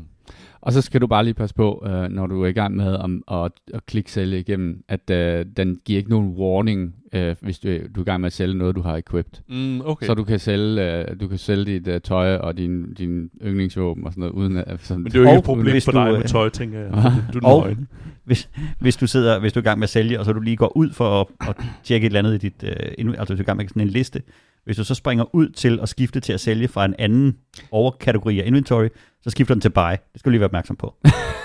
[0.62, 2.96] Og så skal du bare lige passe på, øh, når du er i gang med
[2.96, 7.60] om, at, at klikke sælge igennem, at øh, den giver ikke nogen warning, øh, hvis
[7.60, 9.42] du, du er i gang med at sælge noget, du har equipped.
[9.50, 10.06] Mm, okay.
[10.06, 14.06] Så du kan sælge, øh, du kan sælge dit øh, tøj og din, din yndlingsvåben
[14.06, 14.80] og sådan noget, uden at...
[14.82, 16.50] Sådan, men det er jo ikke et problem hvis for du, dig med øh, tøj,
[16.50, 17.14] tænker jeg.
[17.34, 17.76] Du er Og-.
[18.24, 20.40] Hvis, hvis, du sidder, hvis du er i gang med at sælge, og så du
[20.40, 23.28] lige går ud for at, at tjekke et eller andet i dit, øh, altså hvis
[23.28, 24.22] du er i gang med sådan en liste,
[24.68, 27.36] hvis du så springer ud til at skifte til at sælge fra en anden
[27.72, 28.88] overkategori af inventory,
[29.22, 29.82] så skifter den til buy.
[29.92, 30.96] Det skal du lige være opmærksom på.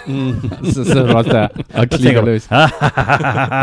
[0.07, 0.33] Mm.
[0.65, 2.47] så sidder du også der og klikker du, løs.
[2.51, 2.57] Og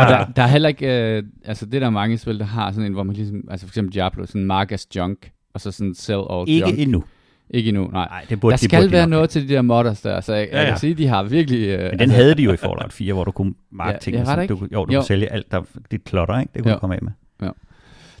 [0.08, 2.86] der, der er heller ikke, øh, altså det der er mange spil, der har sådan
[2.86, 5.94] en, hvor man ligesom, altså for eksempel Diablo, sådan mark as junk, og så sådan
[5.94, 6.78] sell all Ikke junk.
[6.78, 7.04] endnu.
[7.50, 8.06] Ikke endnu, nej.
[8.08, 10.34] Nej, det burde, Der burde skal de være noget til de der modders der, så
[10.34, 10.70] jeg, Ja, jeg ja.
[10.70, 11.68] kan sige, de har virkelig...
[11.68, 14.26] Øh, Men den havde de jo i Fallout 4, hvor du kunne marke Ja, ting.
[14.26, 14.56] som du, ikke?
[14.56, 14.98] kunne- jo, du Jo.
[14.98, 16.52] kunne sælge alt, der, dit klotter, ikke?
[16.54, 16.74] Det kunne Jo.
[16.74, 17.12] du komme af med.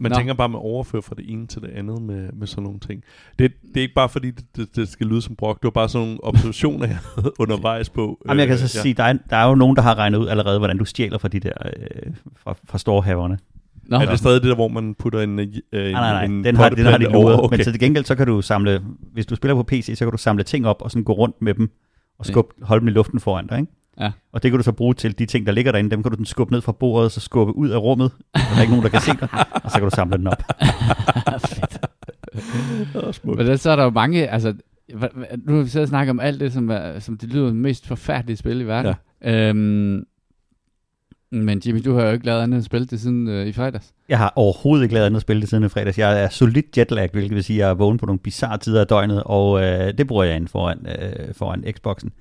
[0.00, 0.16] Man Nå.
[0.16, 3.02] tænker bare med overføre fra det ene til det andet med, med sådan nogle ting.
[3.38, 5.56] Det, det er ikke bare fordi, det, det, det skal lyde som brok.
[5.56, 8.18] Det var bare sådan nogle observationer, jeg havde undervejs på.
[8.28, 10.18] Jamen, jeg kan så Øh, sige, der er, der er jo nogen, der har regnet
[10.18, 13.38] ud allerede, hvordan du stjæler fra de der, øh, fra, fra storhaverne.
[13.84, 16.24] Nå, Er det stadig det der, hvor man putter en, øh, en, Nej, nej, nej,
[16.24, 17.40] en den har, den har de luret.
[17.40, 17.56] Okay.
[17.56, 18.82] Men til gengæld, så kan du samle,
[19.12, 21.42] hvis du spiller på PC, så kan du samle ting op og sådan gå rundt
[21.42, 21.70] med dem,
[22.18, 23.72] og skubbe, holde dem i luften foran dig, ikke?
[24.00, 24.10] Ja.
[24.32, 26.16] Og det kan du så bruge til de ting, der ligger derinde, dem kan du
[26.16, 28.84] sådan skubbe ned fra bordet, så skubbe ud af rummet, så der er ikke nogen,
[28.84, 29.28] der kan se dig,
[29.64, 30.42] og så kan du samle den op.
[32.94, 33.38] Åh, smukt.
[33.38, 34.54] Men der, så er der jo mange, altså,
[35.46, 37.86] nu har vi siddet og snakket om alt det, som, er, som det lyder mest
[37.86, 38.94] forfærdelige spil i verden.
[39.22, 39.48] Ja.
[39.48, 40.04] Øhm,
[41.32, 43.92] men Jimmy, du har jo ikke lavet andet end spil det siden øh, i fredags.
[44.08, 45.98] Jeg har overhovedet ikke lavet andet spil det siden i fredags.
[45.98, 48.80] Jeg er solidt jetlag, hvilket vil sige, at jeg er vågen på nogle bizarre tider
[48.80, 52.12] af døgnet, og øh, det bruger jeg ind foran, øh, foran Xboxen.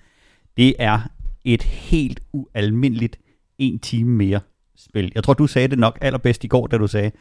[0.58, 1.00] Det er
[1.44, 3.20] et helt ualmindeligt
[3.58, 4.40] en time mere
[4.76, 5.12] spil.
[5.16, 7.12] Jeg tror, du sagde det nok allerbedst i går, da du sagde,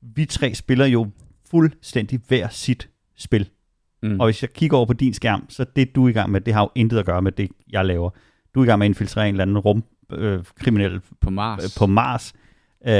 [0.00, 1.10] vi tre spiller jo
[1.50, 3.48] fuldstændig hver sit spil.
[4.02, 4.20] Mm.
[4.20, 6.40] Og hvis jeg kigger over på din skærm, så det du er i gang med,
[6.40, 8.10] det har jo intet at gøre med det, jeg laver.
[8.54, 11.64] Du er i gang med at infiltrere en eller anden rumkriminel øh, kriminel på Mars.
[11.64, 12.32] øh, på Mars.
[12.86, 12.92] Øh,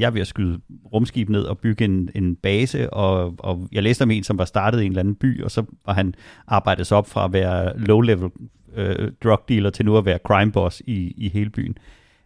[0.00, 0.60] jeg er ved at skyde
[0.92, 4.44] rumskib ned og bygge en, en base, og, og jeg læste om en, som var
[4.44, 6.14] startet i en eller anden by, og så var han
[6.46, 10.52] arbejdet sig op fra at være low-level øh, drug dealer til nu at være crime
[10.52, 11.78] boss i, i hele byen.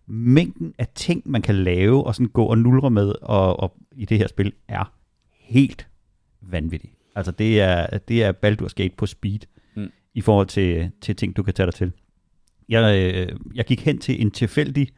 [0.07, 4.05] Mængden af ting, man kan lave og sådan gå og nulre med og, og i
[4.05, 4.93] det her spil, er
[5.33, 5.89] helt
[6.43, 6.91] vanvittig.
[7.15, 9.39] Altså det er, det er Baldur's Gate på speed
[9.77, 9.91] Mm.
[10.15, 11.93] i forhold til, til ting, du kan tage dig til.
[12.69, 14.89] Jeg, øh, jeg gik hen til en tilfældig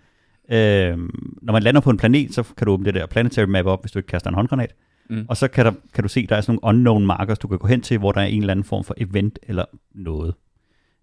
[0.52, 0.98] Øh,
[1.42, 3.82] når man lander på en planet, så kan du åbne det der planetary map op,
[3.82, 4.74] hvis du ikke kaster en håndgranat.
[5.10, 5.24] Mm.
[5.28, 7.58] Og så kan, der, kan du se, der er sådan nogle unknown markers, du kan
[7.58, 10.34] gå hen til, hvor der er en eller anden form for event eller noget.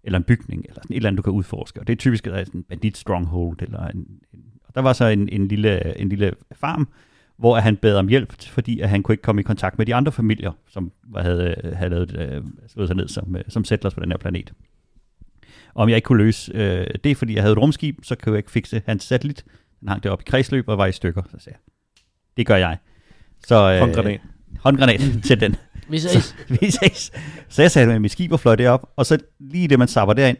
[0.06, 1.80] Eller en bygning, eller sådan et eller andet, du kan udforske.
[1.80, 3.62] Og det er typisk, at der er sådan en bandit stronghold.
[3.62, 3.98] Eller en,
[4.34, 6.88] en, og der var så en, en, lille, en lille farm,
[7.36, 9.94] hvor han bad om hjælp, fordi at han kunne ikke komme i kontakt med de
[9.94, 14.00] andre familier, som havde, havde lavet, øh, slået sig ned som, øh, som settlers på
[14.00, 14.52] den her planet.
[15.74, 18.32] Og om jeg ikke kunne løse øh, det, fordi jeg havde et rumskib, så kunne
[18.32, 19.44] jeg ikke fikse hans satellit.
[19.80, 21.22] Den hang deroppe i kredsløb og var i stykker.
[21.30, 21.72] Så sagde jeg,
[22.36, 22.78] det gør jeg.
[23.46, 24.20] Så, øh, Håndgranat.
[24.58, 25.56] Håndgranat til den.
[25.88, 27.12] Vi Så, vi ses.
[27.48, 29.88] Så jeg sagde med mit skib og fløj det op, og så lige det, man
[29.88, 30.36] sapper derind,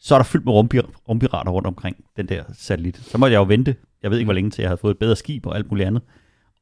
[0.00, 2.96] så er der fyldt med rumpir- rumpirater rundt omkring den der satellit.
[2.96, 3.76] Så måtte jeg jo vente.
[4.02, 5.86] Jeg ved ikke, hvor længe til jeg havde fået et bedre skib og alt muligt
[5.86, 6.02] andet.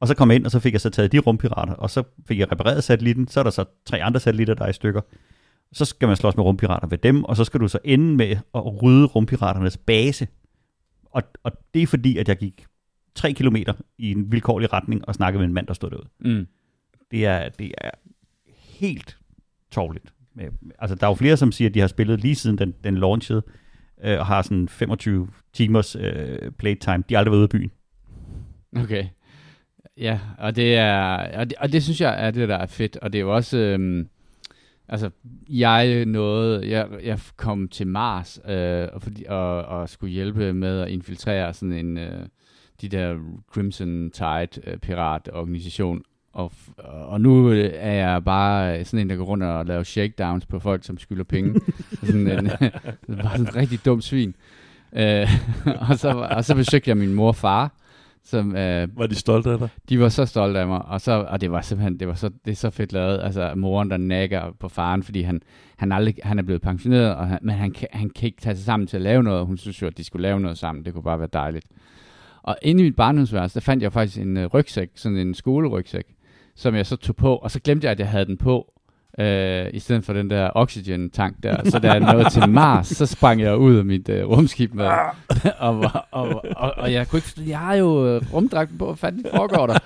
[0.00, 2.02] Og så kom jeg ind, og så fik jeg så taget de rumpirater, og så
[2.28, 3.28] fik jeg repareret satellitten.
[3.28, 5.00] Så er der så tre andre satellitter, der er i stykker.
[5.72, 8.36] Så skal man slås med rumpirater ved dem, og så skal du så ende med
[8.54, 10.28] at rydde rumpiraternes base.
[11.04, 12.66] Og, og det er fordi, at jeg gik
[13.14, 16.08] tre kilometer i en vilkårlig retning og snakkede med en mand, der stod derude.
[16.20, 16.46] Mm.
[17.10, 17.90] Det er, det er
[18.78, 19.18] helt
[19.70, 20.12] tårligt.
[20.40, 22.74] Øh, altså, der er jo flere, som siger, at de har spillet lige siden den,
[22.84, 23.42] den launchede,
[24.04, 27.04] øh, og har sådan 25 timers øh, playtime.
[27.08, 27.70] De har aldrig været ude af byen.
[28.76, 29.06] Okay.
[29.96, 32.96] Ja, og det er og det, og det synes jeg er det der er fedt,
[32.96, 34.08] og det er jo også øhm,
[34.88, 35.10] altså
[35.48, 40.80] jeg nåede jeg, jeg kom til Mars øh, og, fordi, og, og skulle hjælpe med
[40.80, 42.26] at infiltrere sådan en øh,
[42.80, 43.18] de der
[43.52, 46.02] Crimson Tide øh, pirat organisation
[46.38, 46.52] og,
[47.08, 50.58] og nu øh, er jeg bare sådan en, der går rundt og laver shakedowns på
[50.58, 51.60] folk, som skylder penge.
[52.02, 52.46] sådan en,
[53.22, 54.34] bare sådan en rigtig dum svin.
[54.92, 55.28] Øh,
[55.88, 57.72] og, så, og så besøgte jeg min mor og far,
[58.24, 59.68] som øh, Var de stolte af dig?
[59.88, 62.30] de var så stolte af mig, og, så, og det var simpelthen, det var så,
[62.44, 65.40] det er så fedt lavet, altså moren, der nakker på faren, fordi han,
[65.76, 68.64] han, aldrig, han er blevet pensioneret, og han, men han, han kan ikke tage sig
[68.64, 70.92] sammen til at lave noget, hun synes jo, at de skulle lave noget sammen, det
[70.92, 71.66] kunne bare være dejligt.
[72.42, 76.04] Og inde i mit barndomsværelse, der fandt jeg faktisk en øh, rygsæk, sådan en skolerygsæk,
[76.58, 78.72] som jeg så tog på, og så glemte jeg, at jeg havde den på,
[79.18, 81.70] øh, i stedet for den der oxygen-tank der.
[81.70, 84.84] Så da jeg nåede til Mars, så sprang jeg ud af mit øh, rumskib med,
[85.58, 88.96] og, og, og, og, og, jeg kunne ikke, jeg har jo øh, rumdragten på, hvad
[88.96, 89.78] fanden foregår der?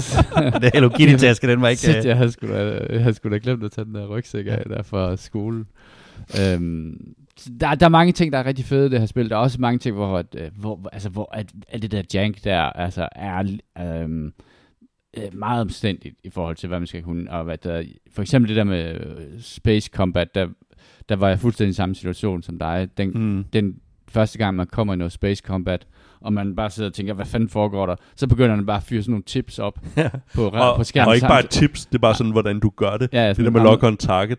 [0.00, 0.24] Så,
[0.62, 1.80] Det Hello Kitty-taske, den var ikke...
[1.80, 4.46] Shit, jeg havde sgu da, jeg havde sgu da glemt at tage den der rygsæk
[4.48, 5.64] af der fra skole.
[6.40, 7.14] Øhm,
[7.60, 9.30] der, der er mange ting, der er rigtig fede i det her spil.
[9.30, 12.44] Der er også mange ting, hvor, at, hvor, altså, hvor at, at det der jank
[12.44, 14.32] der altså, er øhm,
[15.16, 17.30] øh, meget omstændigt i forhold til, hvad man skal kunne.
[17.30, 20.46] Og hvad der, for eksempel det der med øh, Space Combat, der,
[21.08, 22.88] der var jeg fuldstændig i samme situation som dig.
[22.98, 23.44] Den, Mm.
[23.52, 23.74] den
[24.08, 25.86] første gang, man kommer i noget Space Combat,
[26.20, 27.96] og man bare sidder og tænker, hvad fanden foregår der?
[28.16, 29.78] Så begynder den bare at fyre sådan nogle tips op
[30.34, 31.08] på, Og, på skærmen.
[31.08, 33.08] og ikke bare tips, det er bare sådan, hvordan du gør det.
[33.12, 34.38] Ja, Det der med lock on target.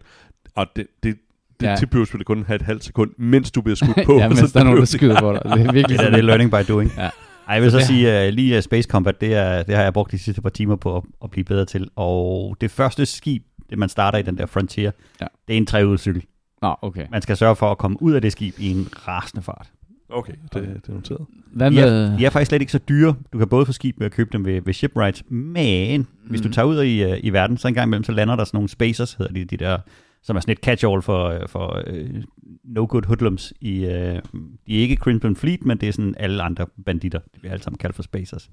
[0.55, 1.15] Og det, det,
[1.59, 1.69] det Ja.
[1.69, 1.75] ja.
[1.75, 4.17] tip behøver selvfølgelig kun have et halvt sekund, mens du bliver skudt på.
[4.17, 5.41] ja, mens så der er nogen, der skyder på dig.
[5.43, 6.11] Det er virkelig sådan.
[6.13, 6.91] det er learning by doing.
[6.97, 7.09] Ja.
[7.47, 9.75] Ej, jeg vil så Så det- sige, uh, lige uh, Space Combat, det, er, det
[9.75, 11.87] har jeg brugt de sidste par timer på at, at blive bedre til.
[11.95, 15.25] Og det første skib, det man starter i den der Frontier, Ja.
[15.47, 16.23] det er en trehjulscykel.
[16.61, 17.05] Nå, okay.
[17.11, 19.67] Man skal sørge for at komme ud af det skib i en rasende fart.
[20.09, 21.21] Okay, det, det er noteret.
[21.53, 22.05] Hvad De med...
[22.11, 23.15] er, de er faktisk slet ikke så dyre.
[23.33, 26.07] Du kan både få skib med at købe dem ved, ved shipwrights, men mm.
[26.29, 26.53] hvis du Mhm.
[26.53, 28.69] tager ud i, øh, i verden, så en gang imellem, så lander der sådan nogle
[28.69, 29.77] spacers, hedder de, de der,
[30.25, 32.23] som er sådan et catch-all for, øh, for uh,
[32.63, 33.53] no-good hoodlums.
[33.61, 37.19] I, uh, de er ikke Crimson Fleet, men det er sådan alle andre banditter.
[37.35, 38.49] De bliver alle sammen kaldt for spacers.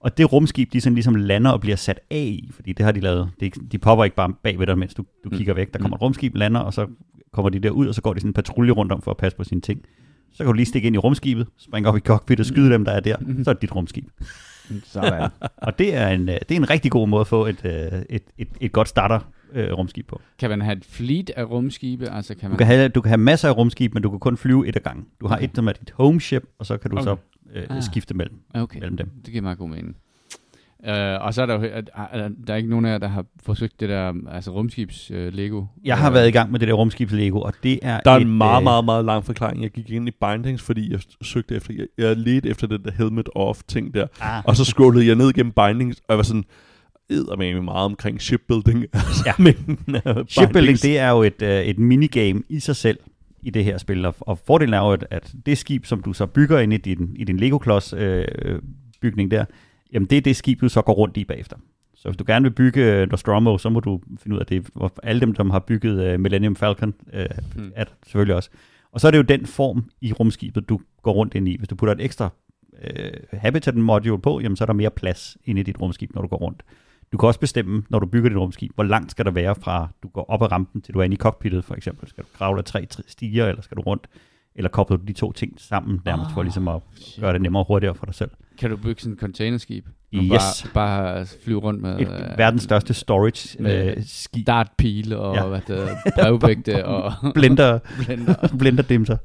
[0.00, 2.92] Og det rumskib, de sådan ligesom lander og bliver sat af i, fordi det har
[2.92, 3.30] de lavet.
[3.40, 5.36] Det, ikke- de popper ikke bare bag ved dig, mens du, du Mm.
[5.36, 5.72] kigger væk.
[5.72, 5.98] Der kommer Mm.
[5.98, 6.86] et rumskib, lander, og så
[7.32, 9.16] kommer de der ud, og så går de sådan en patrulje rundt om for at
[9.16, 9.80] passe på sine ting.
[10.32, 12.84] Så kan du lige stikke ind i rumskibet, springe op i cockpit og skyde dem,
[12.84, 13.16] der er der.
[13.20, 13.44] Mhm.
[13.44, 14.04] Så er det dit rumskib.
[14.84, 15.30] Sådan.
[15.66, 18.02] Og det er en, øh, det er en rigtig god måde at få et, øh,
[18.10, 19.20] et, et, et godt starter
[19.52, 20.20] øh, rumskib på.
[20.38, 22.10] Kan man have et fleet af rumskibe?
[22.10, 22.58] Altså, kan Du man...
[22.58, 24.80] kan, have, du kan have masser af rumskib, men du kan kun flyve et ad
[24.80, 25.06] gangen.
[25.20, 25.44] Du har Okay.
[25.44, 27.04] et, som er dit home ship, og så kan du Okay.
[27.04, 27.16] så
[27.54, 27.82] øh, Ah.
[27.82, 29.10] skifte mellem, Okay, mellem dem.
[29.24, 29.96] det giver meget god mening.
[30.88, 31.90] Uh, og så er der jo, at,
[32.46, 35.64] der er ikke nogen af jer, der har forsøgt det der altså rumskibs uh, Lego.
[35.84, 38.10] Jeg har Øh, været i gang med det der rumskibs Lego, og det er Der
[38.10, 39.62] er et, en meget, øh, meget, meget lang forklaring.
[39.62, 42.90] Jeg gik ind i bindings, fordi jeg søgte efter, jeg, jeg ledte efter den der
[42.92, 44.06] helmet off ting der.
[44.20, 46.44] Ah, Og så scrollede jeg ned gennem bindings, og jeg var sådan,
[47.10, 48.84] eddermame meget omkring shipbuilding.
[49.26, 49.32] Ja.
[50.04, 52.98] Af Shipbuilding, det er jo et, øh, et minigame i sig selv
[53.42, 56.12] i det her spil, og, og fordelen er jo, at, at det skib, som du
[56.12, 58.24] så bygger ind i din, i din Lego-klods øh,
[59.00, 59.44] bygning der,
[59.92, 61.56] jamen det er det skib, du så går rundt i bagefter.
[61.94, 64.66] Så hvis du gerne vil bygge øh, Nostromo, så må du finde ud af det.
[64.74, 67.72] Og alle dem, som har bygget øh, Millennium Falcon, øh, Hmm.
[67.76, 68.50] er selvfølgelig også.
[68.92, 71.56] Og så er det jo den form i rumskibet, du går rundt ind i.
[71.58, 72.28] Hvis du putter et ekstra
[72.82, 76.22] øh, habitat module på, jamen så er der mere plads inde i dit rumskib, når
[76.22, 76.62] du går rundt.
[77.12, 79.88] Du kan også bestemme, når du bygger dit rumskib, hvor langt skal der være fra,
[80.02, 82.08] du går op ad rampen, til du er inde i cockpittet, for eksempel.
[82.08, 84.06] Skal du kravle af tre tre stiger, eller skal du rundt?
[84.56, 87.20] Eller kobler du de to ting sammen, nærmest for Ah, ligesom at shit.
[87.22, 88.30] gøre det nemmere og hurtigere for dig selv.
[88.58, 89.86] Kan du bygge sådan et containerskib?
[89.86, 90.30] Og Yes.
[90.30, 92.00] Bare, bare flyve rundt med...
[92.00, 94.46] Et øh, verdens største storage med øh, skib.
[94.46, 95.46] Dartpile og Ja.
[95.46, 98.34] hvad det, er, brevvægte og Blender, blender.
[98.58, 99.16] blenderdimser.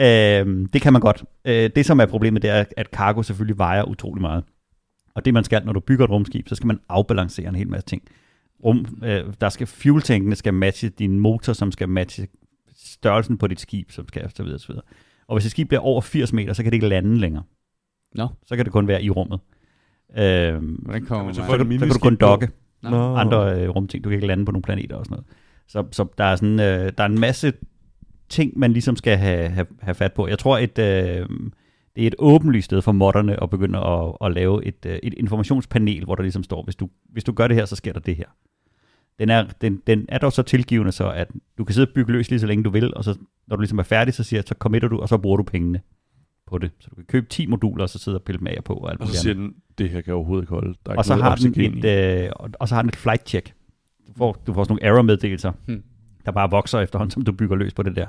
[0.00, 1.24] Øhm, det kan man godt.
[1.44, 4.44] Øh, det, som er problemet, det er, at cargo selvfølgelig vejer utrolig meget.
[5.14, 7.68] Og det, man skal, når du bygger et rumskib, så skal man afbalancere en hel
[7.68, 8.02] masse ting.
[8.64, 12.26] Rum, øh, der skal fueltankene skal matche din motor, som skal matche
[12.76, 14.84] størrelsen på dit skib, som skal så videre, så videre.
[15.26, 17.42] Og hvis et skib bliver over 80 meter, så kan det ikke lande længere.
[18.14, 18.28] Nå.
[18.46, 19.40] Så kan det kun være i rummet.
[20.18, 22.48] Øhm, Hvordan kommer så så, du kan, så kan du kun dokke.
[22.82, 23.14] Nå.
[23.14, 24.04] andre øh, rumting.
[24.04, 25.26] Du kan ikke lande på nogle planeter og sådan noget.
[25.68, 27.52] Så, så der, er sådan, øh, der er en masse
[28.28, 30.28] ting, man ligesom skal have, have, have fat på.
[30.28, 31.28] Jeg tror, et, øh,
[31.96, 35.14] det er et åbenlyst sted for modderne at begynde at, at lave et, øh, et
[35.16, 38.00] informationspanel, hvor der ligesom står, hvis du, hvis du gør det her, så sker der
[38.00, 38.26] det her.
[39.18, 42.12] Den er, den, den er dog så tilgivende, så at du kan sidde og bygge
[42.12, 44.38] løs lige så længe du vil, og så når du ligesom er færdig, så siger
[44.38, 45.80] jeg, så committer du, og så bruger du pengene
[46.46, 46.70] på det.
[46.80, 48.74] Så du kan købe 10 moduler, og så sidde og pille dem af på.
[48.74, 50.74] Og, alt Og så siger den, det her kan overhovedet ikke holde.
[50.86, 53.28] Der er og så har den et, øh, og, og så har den et flight
[53.28, 53.54] check.
[54.08, 55.82] Du får, du får sådan nogle error-meddelelser, Hmm.
[56.26, 58.06] der bare vokser efterhånden, som du bygger løs på det der.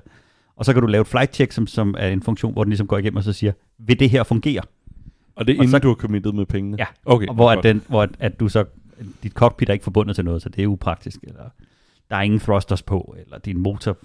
[0.55, 2.69] Og så kan du lave et flight check, som, som er en funktion, hvor den
[2.71, 4.61] ligesom går igennem og så siger, vil det her fungere?
[5.35, 6.77] Og det er og inden så- du har committed med pengene?
[6.79, 6.85] Ja.
[7.05, 8.65] Okay, og hvor, at, den, hvor at, at du så,
[9.23, 11.43] dit cockpit er ikke forbundet til noget, så det er upraktisk, eller
[12.09, 13.97] der er ingen thrusters på, eller din motor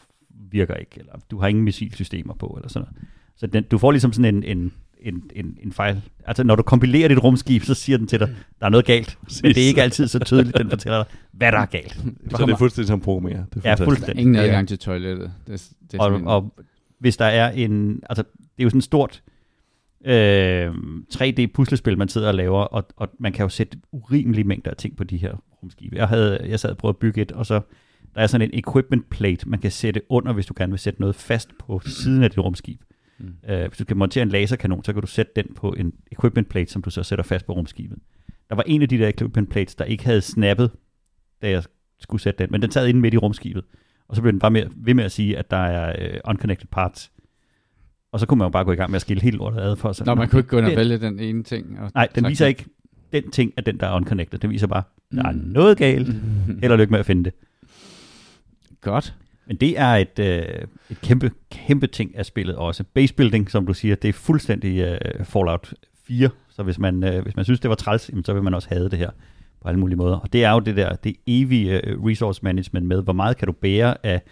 [0.51, 3.09] virker ikke, eller du har ingen missilsystemer på, eller sådan noget.
[3.37, 6.03] Så den, du får ligesom sådan en, en, en, en, en fejl.
[6.27, 8.29] Altså når du kompilerer dit rumskib, så siger den til dig,
[8.61, 9.19] der er noget galt.
[9.43, 11.93] Men det er ikke altid så tydeligt, den fortæller dig, hvad der er galt.
[12.31, 13.45] Så det er fuldstændig som programmerer.
[13.55, 14.21] Det er Ja, fuldstændig.
[14.21, 15.33] Ingen adgang til toilettet.
[15.47, 16.55] Det, er- det er og, og
[17.01, 19.23] hvis der er en, altså det er jo sådan et stort
[20.05, 20.71] øh,
[21.15, 24.97] 3D-puslespil, man sidder og laver, og, og man kan jo sætte urimelige mængder af ting
[24.97, 25.97] på de her rumskibe.
[25.97, 27.61] Jeg, havde, jeg sad og prøvede at bygge et, og så
[28.15, 31.01] der er sådan en equipment plate, man kan sætte under, hvis du gerne vil sætte
[31.01, 32.81] noget fast på siden af dit rumskib.
[33.19, 33.35] Mm.
[33.49, 36.49] Øh, hvis du skal montere en laserkanon, så kan du sætte den på en equipment
[36.49, 37.99] plate, som du så sætter fast på rumskibet.
[38.49, 40.71] Der var en af de der equipment plates, der ikke havde snappet,
[41.43, 41.63] da jeg
[41.99, 43.65] skulle sætte den, men den sad inde midt i rumskibet.
[44.09, 46.67] Og så blev den bare med, ved med at sige, at der er øh, unconnected
[46.73, 47.11] parts.
[48.13, 49.77] Og så kunne man jo bare gå i gang med at skille helt lortet ad
[49.77, 50.07] for sig.
[50.07, 51.81] Nå, man kunne ikke gå ind og den- vælge den ene ting.
[51.81, 52.65] Og Nej, den viser ikke,
[53.13, 54.39] den ting er den, der er unconnected.
[54.39, 55.39] Den viser bare, der er Mm.
[55.39, 56.09] noget galt.
[56.63, 57.33] Held og lykke med at finde det.
[58.81, 59.15] Godt.
[59.49, 60.45] Men det er et, øh,
[60.91, 62.85] et kæmpe, kæmpe ting af spillet også.
[62.95, 66.31] Basebuilding, som du siger, det er fuldstændig øh, Fallout 4.
[66.49, 68.69] Så hvis man, øh, hvis man synes, det var træls, jamen, så vil man også
[68.69, 69.11] have det her
[69.63, 70.17] på alle mulige måder.
[70.17, 73.47] Og det er jo det der, det evige øh, resource management med, hvor meget kan
[73.47, 74.23] du bære af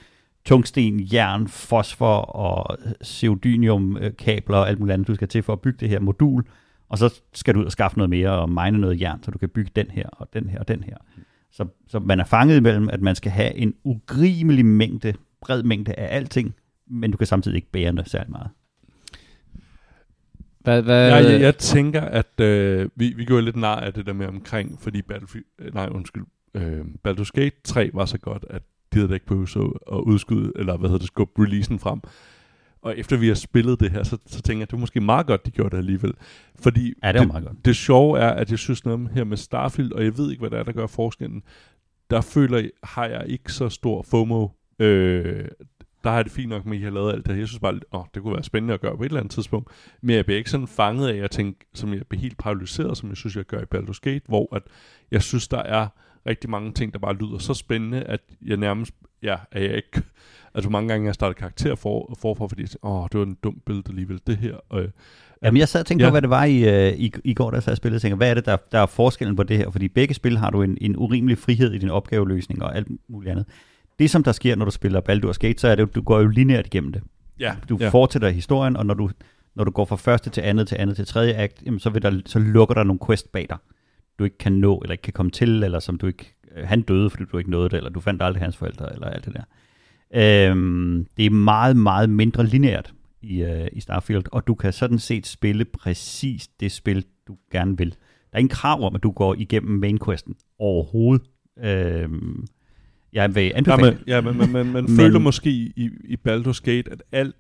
[0.45, 5.53] tungsten, jern, fosfor og øh, neodymium-kabler øh, og alt muligt andet, du skal til for
[5.53, 6.45] at bygge det her modul.
[6.89, 9.39] Og så skal du ud og skaffe noget mere og mine noget jern, så du
[9.39, 10.97] kan bygge den her og den her og den her.
[11.57, 15.93] Så, så man er fanget imellem, at man skal have en urimelig mængde, bred mængde
[15.93, 16.55] af alting,
[16.87, 18.49] men du kan samtidig ikke bære noget særlig meget.
[20.59, 24.07] Hvad, hvad, Ja, jeg, jeg tænker, at øh, vi, vi går lidt nar af det
[24.07, 28.45] der med omkring, fordi Battlefield, øh, nej undskyld, øh, Baldur's Gate 3 var så godt,
[28.51, 31.79] at de havde da ikke behøvet så at udskyde, eller hvad hedder det, skubbe releasen
[31.79, 32.01] frem.
[32.87, 35.27] Og efter vi har spillet det her, så, så tænker jeg, det var måske meget
[35.27, 36.13] godt, de gjorde det alligevel.
[36.59, 37.65] Fordi Ja, det var meget godt.
[37.65, 40.51] det sjove er, at jeg synes noget her med Starfield, og jeg ved ikke, hvad
[40.51, 41.43] det er, der gør forskellen,
[42.11, 44.49] der føler jeg, har jeg ikke så stor FOMO.
[44.79, 45.45] Øh,
[46.05, 47.41] der har det fint nok med, at I har lavet alt det her.
[47.41, 49.71] Jeg synes bare, åh, det kunne være spændende at gøre på et eller andet tidspunkt.
[50.03, 53.09] Men jeg bliver ikke sådan fanget af at tænke, som jeg bliver helt paralyseret, som
[53.09, 54.63] jeg synes, jeg gør i Baldur's Gate, hvor at
[55.11, 55.89] jeg synes, der er
[56.27, 60.03] rigtig mange ting, der bare lyder så spændende, at jeg nærmest, ja, er jeg ikke,
[60.55, 63.85] altså mange gange jeg startet karakter for, forfra, fordi åh, det var en dum billede
[63.89, 64.57] alligevel, det her.
[64.75, 64.89] Øh,
[65.43, 66.11] Jamen, jeg sad og tænkte Ja.
[66.11, 68.03] på, hvad det var i, øh, i, i går, da jeg sad og spillede, og
[68.03, 69.71] tænkte, hvad er det, der, der er forskellen på det her?
[69.71, 73.31] Fordi begge spil har du en, en urimelig frihed i din opgaveløsning og alt muligt
[73.33, 73.45] andet.
[73.99, 76.27] Det, som der sker, når du spiller Baldur's Gate, så er det du går jo
[76.29, 77.03] lineært igennem det.
[77.41, 77.89] ja, Du ja.
[77.89, 79.11] fortsætter historien, og når du,
[79.55, 82.03] når du går fra første til andet til andet til tredje akt, jamen, så, vil
[82.03, 83.57] der, så lukker der nogle quest bag dig,
[84.19, 86.35] du ikke kan nå, eller ikke kan komme til, eller som du ikke...
[86.57, 89.07] øh, Han døde, fordi du ikke nåede det, eller du fandt aldrig hans forældre, eller
[89.07, 89.43] alt det der.
[90.51, 92.93] Øhm, det er meget, meget mindre lineært
[93.23, 97.79] i, øh, i Starfield, og du kan sådan set spille præcis det spil, du gerne
[97.79, 97.91] vil.
[97.91, 97.97] Der
[98.33, 101.27] er ingen krav om, at du går igennem main questen overhovedet.
[101.65, 102.47] Øhm,
[103.13, 103.83] jeg vil Ja, anbefale...
[103.91, 107.37] men, ja, men, men, men, man Men- føler måske i, i Baldur's Gate, at alt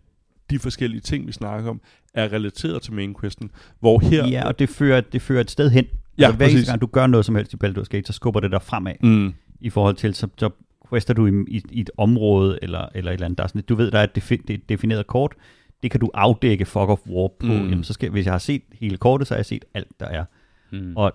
[0.50, 1.80] de forskellige ting, vi snakker om,
[2.14, 3.50] er relateret til main questen,
[3.80, 4.26] hvor her...
[4.28, 5.84] Ja, og det fører, det fører et sted hen.
[6.18, 8.40] Ja, altså, hver eneste gang du gør noget som helst i Baldur's Gate, så skubber
[8.40, 10.50] det dig fremad Mm, i forhold til, så, så
[10.90, 13.38] quester du i, i, i et område eller, eller et eller andet.
[13.38, 15.34] Der er sådan, du ved, der er et, defi, det er et defineret kort.
[15.82, 17.46] Det kan du afdække Fog of War på.
[17.46, 17.68] Mm.
[17.68, 20.06] Jamen, så skal, hvis jeg har set hele kortet, så har jeg set alt, der
[20.06, 20.24] er.
[20.72, 20.92] Mm.
[20.96, 21.12] Og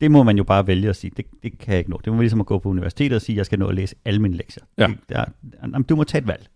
[0.00, 2.00] det må man jo bare vælge at sige, det, det kan jeg ikke nå.
[2.04, 3.74] Det må være ligesom at gå på universitetet og sige, at jeg skal nå at
[3.74, 4.64] læse alle mine lektier.
[4.78, 4.86] Ja.
[4.86, 5.24] Det, der,
[5.62, 6.48] jamen, du må tage et valg.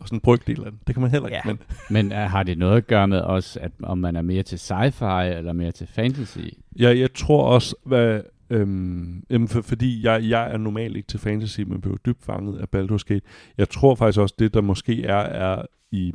[0.00, 0.80] Og sådan brygdel af den.
[0.86, 1.40] Det kan man heller ikke.
[1.44, 1.54] Ja.
[1.54, 1.58] Men,
[2.10, 4.56] Men uh, har det noget at gøre med også, at om man er mere til
[4.56, 6.38] sci-fi eller mere til fantasy?
[6.78, 8.20] Ja, jeg tror også, hvad,
[8.50, 12.58] øhm, jamen for, fordi jeg, jeg er normalt ikke til fantasy, men blev dybt fanget
[12.58, 13.26] af Baldur's Gate.
[13.58, 16.14] Jeg tror faktisk også, det der måske er, er i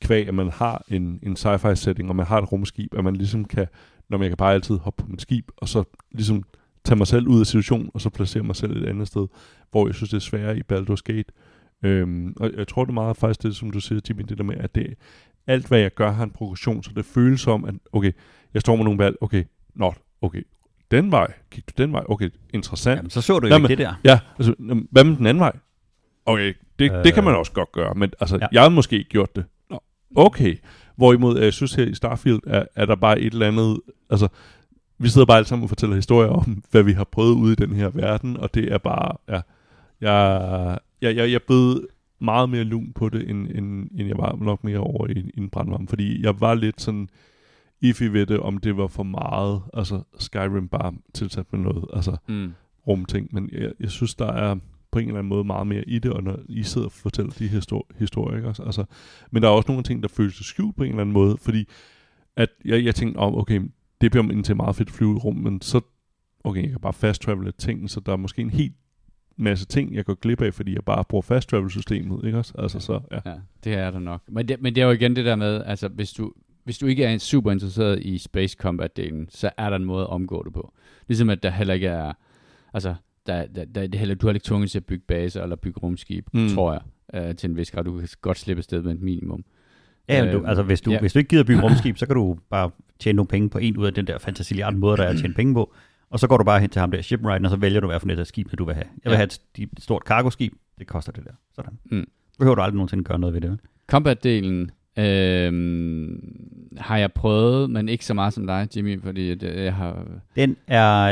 [0.00, 3.16] kvæg, at man har en, en sci-fi setting, og man har et rumskib, at man
[3.16, 3.66] ligesom kan,
[4.08, 6.44] når man kan bare altid hoppe på mit skib, og så ligesom
[6.84, 9.26] tage mig selv ud af situationen, og så placere mig selv et andet sted,
[9.70, 11.32] hvor jeg synes, det er sværere i Baldur's Gate.
[11.82, 14.44] Øhm, og jeg tror, det er meget faktisk det, som du siger, Jimmy, det der
[14.44, 14.94] med, at det,
[15.46, 18.12] alt hvad jeg gør har en progression, så det føles som, at okay,
[18.54, 20.42] jeg står med nogle valg, okay, nå, okay,
[20.90, 22.96] den vej, gik du den vej, okay, interessant.
[22.96, 23.94] Jamen, så så du jo Jamen, ikke det der.
[24.04, 25.52] Ja, altså, jamen, hvad med den anden vej?
[26.26, 27.24] Okay, det, øh, det kan Øh.
[27.24, 28.42] man også godt gøre, men altså, ja.
[28.42, 28.48] Ja.
[28.52, 29.44] jeg har måske ikke gjort det.
[29.70, 29.82] Nå,
[30.16, 30.56] okay.
[30.96, 34.28] Hvorimod, øh, jeg synes her i Starfield, er, er der bare et eller andet, altså,
[34.98, 37.56] vi sidder bare alle sammen og fortæller historier om, hvad vi har prøvet ude i
[37.56, 39.40] den her verden, og det er bare, ja,
[40.00, 41.86] jeg, jeg, jeg, jeg blevet
[42.18, 45.40] meget mere lun på det, end, end, end jeg var nok mere over i, i
[45.40, 47.08] en brandvarme, fordi jeg var lidt sådan
[47.80, 52.16] iffy ved det, om det var for meget, altså Skyrim bare tilsat med noget, altså
[52.28, 52.52] Mm.
[52.86, 54.56] rumting, men jeg, jeg synes, der er
[54.90, 57.32] på en eller anden måde meget mere i det, og når I sidder og fortæller
[57.32, 58.62] de histor- historier, ikke også?
[58.62, 58.84] Altså,
[59.30, 61.64] men der er også nogle ting, der føles skjult på en eller anden måde, fordi
[62.36, 63.60] at jeg, jeg tænkte om, okay,
[64.00, 65.80] det bliver indtil meget fedt at flyve i rum, men så,
[66.44, 68.74] okay, jeg kan bare fast travele ting, så der er måske en helt
[69.36, 72.52] masse ting, jeg går glip af, fordi jeg bare bruger fast travel systemet, ikke også?
[72.58, 73.30] Altså så, ja.
[73.30, 74.22] Ja, det er der nok.
[74.28, 76.32] Men det, men det er jo igen det der med, altså hvis du,
[76.64, 80.08] hvis du ikke er super interesseret i space combat-delen, så er der en måde at
[80.10, 80.72] omgå det på.
[81.08, 82.12] Ligesom at der heller ikke er,
[82.74, 82.94] altså,
[83.26, 85.80] der, der, der, det heller, du har ikke tvunget til at bygge baser eller bygge
[85.80, 86.48] rumskib, Mm.
[86.48, 87.84] tror jeg, øh, til en vis grad.
[87.84, 89.44] Du kan godt slippe afsted med et minimum.
[90.08, 90.94] Ja, men du, Øhm, altså hvis du, ja.
[90.94, 91.00] ja.
[91.00, 93.76] hvis du ikke gider bygge rumskib, så kan du bare tjene nogle penge på en
[93.76, 95.74] ud af den der fantasiliarden måde, der er at tjene penge på.
[96.10, 98.00] Og så går du bare hen til ham der shipwrighten, og så vælger du, hvad
[98.00, 98.84] for et af skibene du vil have.
[99.04, 99.16] Jeg vil Ja.
[99.16, 101.30] have et, et stort cargoskib, det koster det der.
[101.54, 101.72] Sådan.
[101.90, 102.06] Mm.
[102.38, 103.58] Behøver du aldrig nogensinde gøre noget ved det.
[103.92, 104.70] Combat-delen
[105.02, 105.52] øh,
[106.78, 110.04] har jeg prøvet, men ikke så meget som dig, Jimmy, fordi det, jeg har...
[110.36, 111.02] Den er,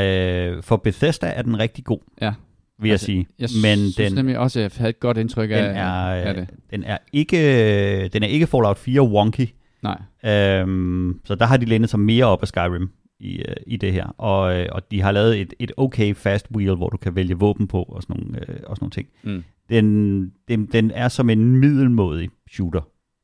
[0.55, 2.33] øh, for Bethesda er den rigtig god, Ja,
[2.79, 3.27] vil Altså, jeg sige.
[3.39, 5.91] jeg Men synes den, nemlig også, at jeg havde et godt indtryk den, af, er,
[6.29, 6.41] af det.
[6.41, 9.47] øh, den, er ikke, den er ikke Fallout 4 wonky,
[9.83, 10.01] Nej.
[10.25, 12.89] Øhm, så der har de lænet sig mere op af Skyrim
[13.19, 14.05] i, øh, i det her.
[14.17, 17.35] Og, øh, og de har lavet et, et okay fast wheel, hvor du kan vælge
[17.35, 19.07] våben på og sådan nogle, øh, og sådan nogle ting.
[19.23, 19.43] Mm.
[19.69, 22.81] Den, den, den er som en middelmådig shooter,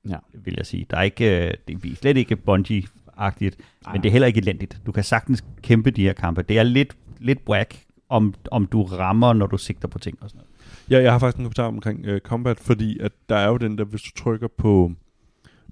[0.09, 0.17] Ja.
[0.33, 0.85] vil jeg sige.
[0.89, 3.93] Der er ikke, øh, det er slet ikke Bungie-agtigt, Ej.
[3.93, 4.81] men det er heller ikke elendigt.
[4.85, 6.41] Du kan sagtens kæmpe de her kampe.
[6.41, 7.77] Det er lidt, lidt whack,
[8.09, 10.51] om, om du rammer, når du sigter på ting og sådan noget.
[10.89, 13.77] Ja, jeg har faktisk en kommentar omkring uh, combat, fordi at der er jo den
[13.77, 14.91] der, hvis du trykker på,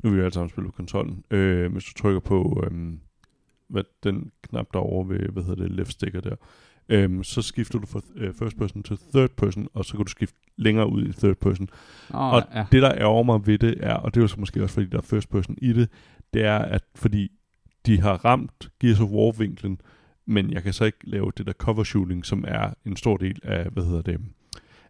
[0.03, 2.99] nu vil vi alle sammen spille på konsollen, øh, hvis du trykker på øhm,
[3.73, 6.35] hvad, den knap derovre ved, hvad hedder det, left sticker der,
[6.89, 10.11] øhm, så skifter du fra uh, first person til third person, og så kan du
[10.11, 11.69] skifte længere ud i third person.
[12.13, 12.65] Oh, Og ja.
[12.71, 14.87] Det, der ærger mig ved det, er, og det er jo så måske også, fordi
[14.87, 15.89] der er first person i det,
[16.33, 17.31] det er, at fordi
[17.85, 19.77] de har ramt Gears of War-vinklen,
[20.25, 23.39] men jeg kan så ikke lave det der cover shooting, som er en stor del
[23.43, 24.19] af, hvad hedder det,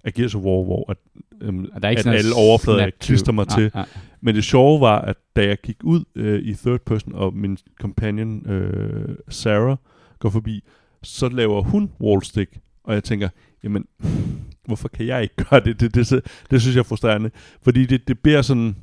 [0.04, 0.98] af Gears of War, hvor at,
[1.42, 3.72] øhm, Og der er ikke at alle overflader snap jeg klister mig to- til.
[3.74, 3.86] Nej,
[4.22, 7.58] Men det sjove var, at da jeg gik ud øh, i third person, og min
[7.82, 9.78] companion øh, Sarah
[10.20, 10.64] går forbi,
[11.04, 13.30] så laver hun wallstick, og jeg tænker,
[13.64, 13.86] jamen,
[14.66, 15.80] hvorfor kan jeg ikke gøre det?
[15.80, 17.32] Det, det, det, det synes jeg er frustrerende,
[17.62, 18.76] fordi det, det bliver sådan,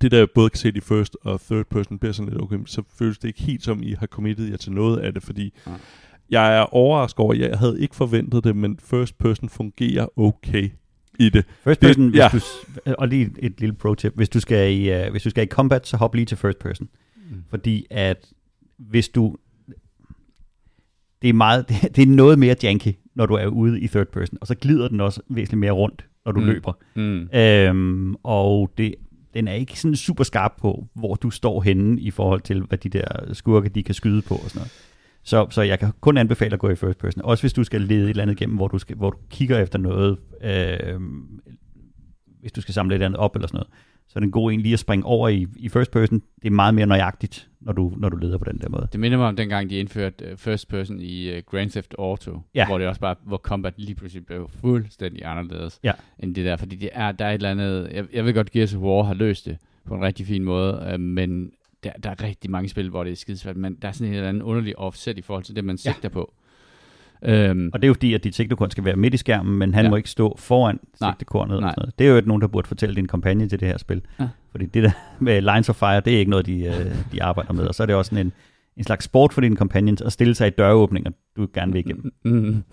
[0.00, 2.58] det der jeg både kan se i first og third person, bliver sådan lidt okay,
[2.66, 5.52] så føles det ikke helt som, I har committet jer til noget af det, fordi
[5.66, 5.76] Nej.
[6.30, 10.68] Jeg er overrasket over, jeg havde ikke forventet det, men first person fungerer okay
[11.18, 11.44] i det.
[11.64, 12.28] First Det- person, hvis ja.
[12.32, 12.66] du, s-
[12.98, 14.12] og lige et, lille pro-tip.
[14.16, 16.58] Hvis du, skal i, uh, hvis du skal i combat, så hop lige til first
[16.58, 16.88] person.
[17.30, 17.44] Mm.
[17.50, 18.26] Fordi at
[18.78, 19.36] hvis du...
[21.22, 24.06] Det er, meget, det, det er noget mere janky, når du er ude i third
[24.06, 24.38] person.
[24.40, 26.46] Og så glider den også væsentligt mere rundt, når du mm.
[26.46, 26.72] løber.
[26.94, 27.28] Mm.
[27.38, 28.94] Øhm, og det,
[29.34, 32.78] den er ikke sådan super skarp på, hvor du står henne i forhold til, hvad
[32.78, 33.04] de der
[33.34, 34.72] skurke, de kan skyde på og sådan noget.
[35.22, 37.22] Så, så jeg kan kun anbefale at gå i first person.
[37.24, 39.58] Også hvis du skal lede et eller andet igennem, hvor du, skal, hvor du kigger
[39.58, 41.00] efter noget, øh,
[42.40, 43.68] hvis du skal samle et eller andet op eller sådan noget.
[44.08, 46.22] Så er det en god en lige at springe over i, i first person.
[46.42, 48.88] Det er meget mere nøjagtigt, når du, når du leder på den der måde.
[48.92, 52.40] Det minder mig om dengang, de indførte uh, first person i uh, Grand Theft Auto,
[52.54, 52.66] Ja.
[52.66, 55.92] hvor det også bare, hvor combat lige pludselig blev fuldstændig anderledes Ja.
[56.18, 58.50] end det der, fordi det er, der er et eller andet, jeg, jeg ved godt,
[58.50, 59.56] Gears of War har løst det
[59.86, 61.50] på en rigtig fin måde, uh, men
[61.84, 64.14] der, der er rigtig mange spil, hvor det er skidesvært, men der er sådan en
[64.14, 65.92] eller anden underlig offset i forhold til det, man Ja.
[65.92, 66.34] sigter på.
[67.22, 69.74] Um, Og det er jo fordi, at dit sigtekorn skal være midt i skærmen, men
[69.74, 69.90] han Ja.
[69.90, 71.10] må ikke stå foran Nej.
[71.10, 71.54] sigtekornet.
[71.56, 71.70] og Nej.
[71.70, 71.98] sådan noget.
[71.98, 74.02] Det er jo et, nogen, der burde fortælle din kampagne til det her spil.
[74.20, 74.28] Ja.
[74.50, 77.52] Fordi det der med Lines of Fire, det er ikke noget, de, øh, de arbejder
[77.52, 77.66] med.
[77.66, 78.32] Og så er det også sådan en,
[78.76, 82.12] en slags sport for dine companions at stille sig i døråbninger, du gerne vil igennem.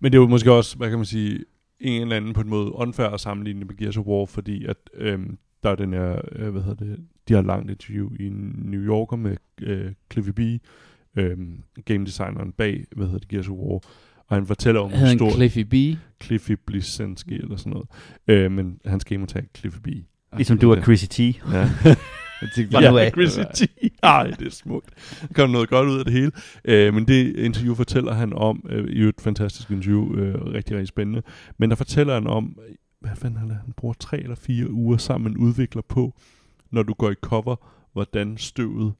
[0.00, 1.38] Men det er jo måske også, hvad kan man sige,
[1.80, 4.76] en eller anden på en måde unfair at sammenligne med Gears of War, fordi at
[4.94, 6.98] øhm, der er den her, øh, hvad hedder det,
[7.28, 8.28] de har et langt interview i
[8.64, 10.40] New Yorker med øh, Cliffy B,
[11.16, 13.80] øhm, game designeren bag, hvad hedder det, Gears of War,
[14.26, 15.34] og han fortæller om en historien.
[15.34, 15.98] Cliffy B.
[16.22, 17.88] Cliffy Blisenski eller sådan noget.
[18.28, 19.88] Øh, men hans gamertag er Cliffy B.
[20.36, 21.20] Ligesom du er Chrissy T.
[21.20, 21.70] Ja.
[22.72, 23.10] Fra nu af.
[23.10, 23.62] Chrissy T.
[24.02, 24.90] Ej, det er smukt.
[25.20, 26.32] Der kom noget godt ud af det hele.
[26.64, 30.88] Øh, men det interview fortæller han om, øh, i et fantastisk interview, øh, rigtig, rigtig
[30.88, 31.22] spændende,
[31.58, 32.58] men der fortæller han om,
[33.00, 36.14] hvad fanden han, han bruger tre eller fire uger sammen med en udvikler på,
[36.70, 37.56] når du går i cover,
[37.92, 38.94] hvordan støvet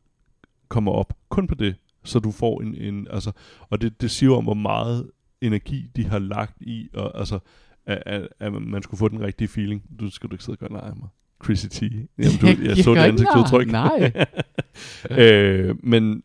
[0.68, 1.12] kommer op.
[1.28, 4.44] Kun på det, så du får en, en altså, og det, det siger jo om,
[4.44, 7.38] hvor meget energi de har lagt i, og altså,
[7.86, 9.82] at, at, at man skulle få den rigtige feeling.
[10.00, 11.08] Du skal du ikke sidde og gøre nej mig.
[11.44, 11.82] Chrissy T.
[11.82, 13.70] Jamen, du, jeg så det ansigtsudtryk.
[13.70, 14.12] Nej.
[15.22, 16.22] øh, men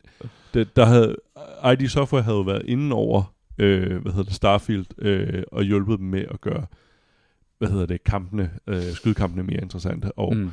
[0.54, 1.16] det, der havde,
[1.72, 6.06] ID Software havde været inde over, øh, hvad hedder det, Starfield, øh, og hjulpet dem
[6.06, 6.66] med at gøre,
[7.58, 10.18] hvad hedder det, kampene, øh, skydekampene mere interessante.
[10.18, 10.50] Og Mm.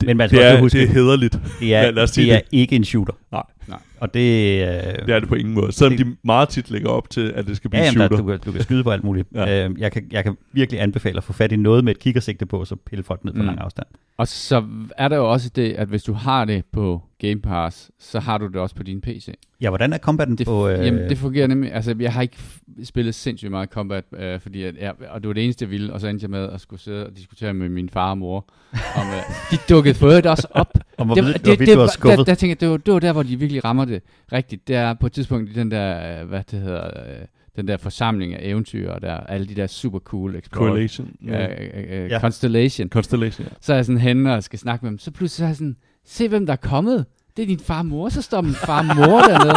[0.00, 1.32] det, Men man skal det, er, huske- det er hederligt.
[1.60, 2.48] Det Ja, er, lad os sige det er det.
[2.52, 3.12] ikke en shooter.
[3.32, 3.42] Nej.
[3.68, 3.78] Nej.
[4.00, 5.72] Og det, øh, Det er det på ingen måde.
[5.72, 8.00] Selvom Det- de meget tit lægger op til, at det skal blive Ja, ja, jamen,
[8.10, 8.36] der, shooter.
[8.36, 9.28] du, kan, du kan skyde på alt muligt.
[9.34, 9.44] Ja.
[9.50, 9.68] Ja.
[9.68, 12.46] Øh, jeg, kan, jeg kan virkelig anbefale at få fat i noget med et kikkersigte
[12.46, 13.44] på, så pille folk ned på mm.
[13.46, 13.86] lang afstand.
[14.16, 14.64] Og så
[14.98, 18.38] er der jo også det, at hvis du har det på Game Pass, så har
[18.38, 19.28] du det også på din PC.
[19.62, 20.68] Ja, hvordan er combatten Det, på...
[20.68, 20.86] øh...
[20.86, 21.72] Jamen, det fungerer nemlig.
[21.74, 22.36] Altså, jeg har ikke
[22.84, 25.92] spillet sindssygt meget Combat, øh, fordi at, jeg, og det var det eneste, jeg ville,
[25.92, 28.44] og så endte jeg med at skulle sidde og diskutere med min far og mor.
[28.72, 30.72] om, øh, de dukkede for øvrigt også op.
[30.98, 32.18] om hvor det, vidt, det, det, vidt det, du var skuffet.
[32.18, 34.02] Der, der tænker jeg, det var, det var der, hvor de virkelig rammer det
[34.32, 34.68] rigtigt.
[34.68, 37.76] Det er på et tidspunkt i den der, øh, hvad det hedder, øh, den der
[37.76, 41.08] forsamling af eventyr, og der, alle de der super cool explorer, Correlation.
[41.28, 42.20] øh, øh, øh, Ja.
[42.20, 42.88] Constellation.
[42.88, 43.52] Constellation, ja.
[43.60, 44.98] Så er jeg sådan henne og skal snakke med dem.
[44.98, 47.06] Så pludselig så er jeg sådan, se hvem der er kommet.
[47.36, 48.08] Det er din far og mor.
[48.08, 49.54] Så står min far og mor dernede.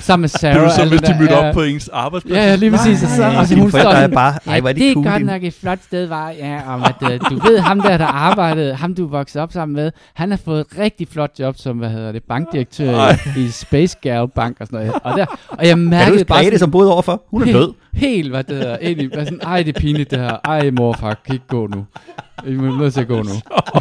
[0.00, 0.54] Sammen med Sarah.
[0.54, 1.48] Det er jo så, hvis de mødte ja.
[1.48, 2.36] op på ens arbejdsplads.
[2.36, 3.02] Ja, ja, lige præcis.
[3.02, 4.34] Og så, og så hun står sådan, bare...
[4.46, 7.12] Ej, er det det er cool, godt nok et flot sted, var ja, om at,
[7.12, 10.38] øh, du ved, ham der, der arbejdede, ham du voksede op sammen med, han har
[10.44, 14.56] fået et rigtig flot job som, hvad hedder det, bankdirektør i, i Space Gal Bank
[14.60, 15.00] og sådan noget.
[15.04, 17.22] Og, der, og jeg Kan du mærkede bare sådan, som boede overfor?
[17.30, 17.72] Hun er helt, død.
[17.92, 20.36] Helt, hvad det hedder, egentlig, hvad sådan, ej, det er pinligt det her.
[20.44, 21.84] Ej, morfar, kan ikke gå nu.
[22.48, 23.30] I må nødt til at gå nu.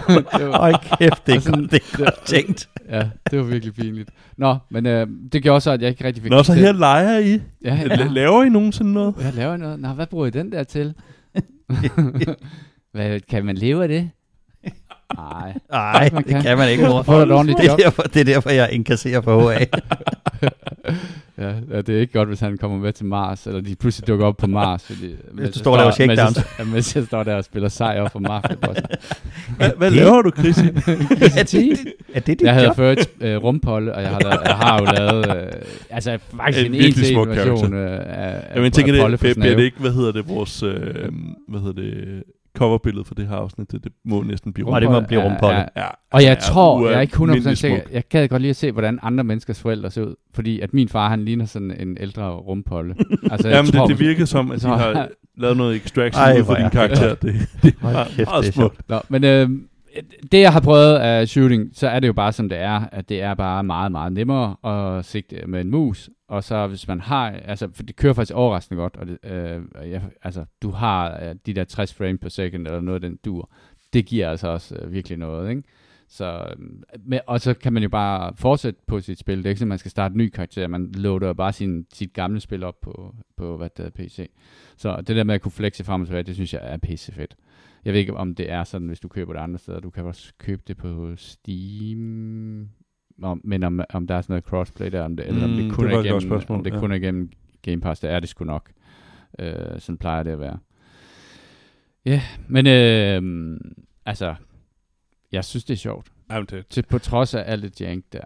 [0.54, 2.70] Ej, kæft, det er, sådan- godt, det er godt tænkt.
[2.89, 4.10] ja, det var virkelig pinligt.
[4.38, 7.18] Nå, men øh, det gjorde så, at jeg ikke rigtig fik Nå, så her leger
[7.20, 7.32] I.
[7.32, 7.76] Ja, Ja.
[7.76, 7.95] ja.
[8.08, 9.14] Laver I nogensinde noget?
[9.16, 9.80] Hvad laver I noget?
[9.80, 10.93] Nå, hvad bruger I den der til?
[12.93, 14.10] hvad, kan man leve af det?
[15.16, 15.54] Nej.
[15.72, 16.58] Nej, det kan.
[16.58, 17.02] man ikke, mor.
[17.02, 19.66] Det er, derfor, det er derfor, jeg inkasserer på HA.
[21.42, 24.08] Ja, ja, det er ikke godt, hvis han kommer med til Mars, eller de pludselig
[24.08, 24.84] dukker op på Mars.
[24.84, 26.72] Fordi, hvis jeg står og mens jeg- shakedowns.
[26.74, 28.44] Mens jeg står der og spiller sejr for Mars.
[28.50, 28.98] Det var sådan,
[29.58, 30.58] Hvad, hvad laver du, Chris?
[31.39, 31.78] er, det,
[32.14, 32.76] er det dit jeg havde job?
[32.76, 35.52] før et øh, rumpolde, og jeg har, jeg har jo lavet, øh,
[35.89, 39.28] altså faktisk En en virkelig smuk version øh, af, af, Jamen, jeg tænker, det, for
[39.34, 40.72] bliver, det ikke, hvad hedder det, vores, øh,
[41.48, 42.24] hvad hedder det,
[42.58, 43.72] coverbilledet for det her afsnit.
[43.72, 45.56] Det, det må næsten blive Og det må blive Ja, rumpolde.
[45.58, 45.64] ja.
[45.82, 48.49] Ja, Og jeg er tror, jeg er ikke 100% ualmindelig sikker, jeg gad godt lige
[48.49, 50.16] at se, hvordan andre menneskers forældre ser ud.
[50.34, 52.95] Fordi at min far, han ligner sådan en ældre rumpolle.
[53.32, 56.39] altså, jeg Jamen, tror, det, det virkede som, at de har lavet noget extraction Ej,
[56.39, 57.16] ud for din er- karakter.
[57.16, 58.89] Det, det kæft, meget er smukt.
[58.89, 59.49] Nå, men øh,
[60.32, 63.10] det, jeg har prøvet af shooting, så er det jo bare som det er, at
[63.10, 64.56] det er bare meget, meget nemmere
[64.98, 66.10] at sigte med en mus.
[66.28, 69.92] Og så hvis man har, altså, for det kører faktisk overraskende godt, og det, øh,
[69.92, 73.20] jeg, altså, du har øh, de der 60 frame per second, eller noget af den
[73.26, 73.50] dur.
[73.94, 75.64] Det giver altså også øh, virkelig noget, ikke?
[76.10, 76.66] Så, øh,
[77.06, 79.38] med, og så kan man jo bare fortsætte på sit spil.
[79.38, 80.68] Det er ikke sådan, at man skal starte en ny karakter.
[80.68, 84.30] Man loader bare sin, sit gamle spil op på, på hvad der er, PC.
[84.78, 87.12] Så det der med at kunne flexe frem og tilbage, det synes jeg er pisse
[87.12, 87.36] fedt.
[87.86, 89.80] Jeg ved ikke, om det er sådan, hvis du køber det andre steder.
[89.80, 92.70] Du kan også købe det på Steam.
[93.24, 95.56] Om, men om, om der er sådan noget crossplay der, om det, eller om Mm,
[95.56, 96.80] det kun det er igennem, spørgsmål, om det ja.
[96.80, 97.30] kun er igennem
[97.62, 98.00] Game Pass.
[98.02, 98.72] Det er det sgu nok.
[99.40, 100.60] Øh, sådan plejer det at være.
[102.06, 103.60] Ja, men øh,
[104.06, 104.36] altså,
[105.32, 106.12] jeg synes, det er sjovt.
[106.32, 108.24] Jamen, det, Til, på trods af alt det jank der.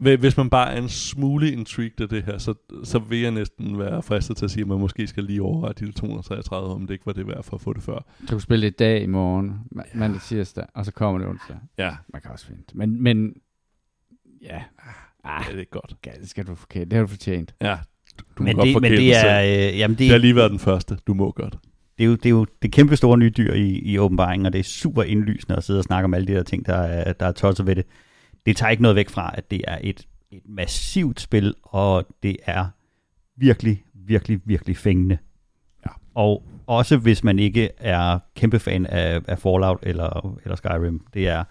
[0.00, 3.30] Hvi- Hvis man bare er en smule intrigued af det her, så, så vil jeg
[3.30, 6.86] næsten være fristet til at sige, at man måske skal lige overveje de 233, om
[6.86, 7.98] det ikke var det værd for at få det før.
[8.20, 11.28] Du kan spille det i dag, i morgen, ma- mandag, tirsdag, og så kommer det
[11.28, 11.56] onsdag.
[11.78, 12.74] Ja, Man kan også finde det.
[12.74, 13.32] Men, men
[14.42, 14.62] ja,
[15.24, 15.94] ah, det er godt.
[16.20, 16.84] det skal du forkert.
[16.90, 17.54] Det har du fortjent.
[17.62, 17.76] Ja,
[18.20, 19.72] du, du Men må godt det, men forkæle det er, selv.
[19.74, 20.98] øh, jamen det, Det har lige været den første.
[21.06, 21.56] Du må godt.
[21.98, 24.52] det, er jo, det er jo det kæmpe store nye dyr i, i åbenbaringen, og
[24.52, 27.12] det er super indlysende at sidde og snakke om alle de der ting, der er,
[27.12, 27.86] der er tosset ved det.
[28.46, 32.36] Det tager ikke noget væk fra, at det er et, et massivt spil, og det
[32.46, 32.66] er
[33.36, 35.18] virkelig, virkelig, virkelig fængende.
[35.86, 35.90] Ja.
[36.14, 41.28] Og også hvis man ikke er kæmpe fan af, af Fallout eller, eller Skyrim, det
[41.28, 41.44] er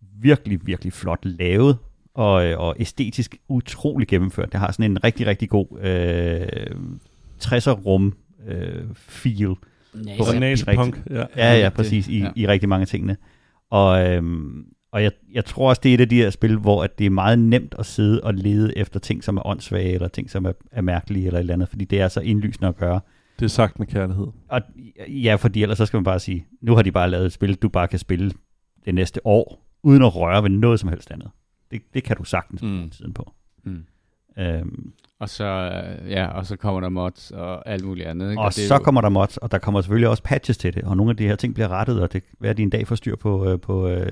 [0.00, 1.78] virkelig, virkelig flot lavet,
[2.14, 4.52] og, og æstetisk utrolig gennemført.
[4.52, 6.76] Det har sådan en rigtig, rigtig god øh,
[7.42, 8.16] 60'er rum
[8.46, 9.54] øh, feel.
[10.06, 11.02] Ja, Så Ja, Nasepunk.
[11.10, 11.24] Ja.
[11.36, 12.30] Ja, ja, præcis, i, ja.
[12.36, 13.16] i rigtig mange tingene.
[13.70, 16.84] Og, øhm, og jeg, jeg tror også, det er et af de her spil, hvor
[16.84, 20.08] at det er meget nemt at sidde og lede efter ting, som er åndssvage, eller
[20.08, 22.76] ting, som er, er mærkelige, eller et eller andet, fordi det er så indlysende at
[22.76, 23.00] gøre.
[23.38, 24.26] Det er sagt med kærlighed.
[24.48, 24.60] Og
[25.08, 27.54] ja, fordi ellers så skal man bare sige, nu har de bare lavet et spil,
[27.54, 28.32] du bare kan spille
[28.84, 31.30] det næste år, uden at røre ved noget som helst andet.
[31.70, 32.90] Det, det kan du sagtens bruge Mm.
[32.90, 33.32] tiden på.
[33.64, 33.84] Mm.
[34.38, 35.44] Øhm, Og så,
[36.04, 38.30] øh, ja, og så kommer der mods og alt muligt andet.
[38.30, 38.42] Ikke?
[38.42, 40.74] og det er så jo- kommer der mods, og der kommer selvfølgelig også patches til
[40.74, 42.86] det, og nogle af de her ting bliver rettet, og det kan de en dag
[42.88, 44.06] får styr på, øh, på øh,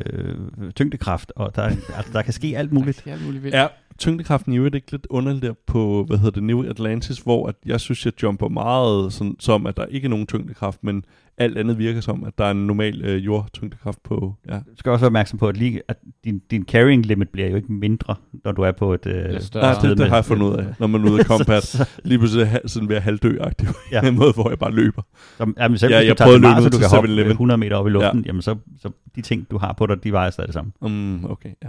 [0.74, 2.96] tyngdekraft, og der, altså, der kan ske alt muligt.
[2.96, 3.56] Der sker alt muligt vildt.
[3.56, 3.68] Er
[3.98, 7.54] tyngdekraften i øvrigt ikke lidt underligt der på, hvad hedder det, New Atlantis, hvor at
[7.66, 11.04] jeg synes, jeg jumper meget sådan, som, at der ikke er nogen tyngdekraft, men
[11.38, 14.54] alt andet virker som, at der er en normal øh, jordtyngdekraft på, ja.
[14.54, 17.56] Du skal også være opmærksom på, at, lige, at din, din carrying limit bliver jo
[17.56, 19.06] ikke mindre, når du er på et...
[19.06, 19.14] Øh.
[19.54, 21.62] Nej, det, det har jeg fundet ud af, når man er ude i combat.
[21.62, 24.08] så, så, Lige pludselig er jeg sådan ved at halvdø-agtig Ja.
[24.08, 25.02] en måde, hvor jeg bare løber.
[25.38, 26.72] så, jamen, selv Ja, hvis jeg du tager prøvede til at løbe Mars, ud og
[26.72, 27.30] du kan hoppe 7-Eleven.
[27.30, 28.26] 100 meter op i luften, Ja.
[28.26, 30.72] jamen så, så de ting, du har på dig, de vejer stadig det samme.
[30.80, 31.68] Um, okay, ja.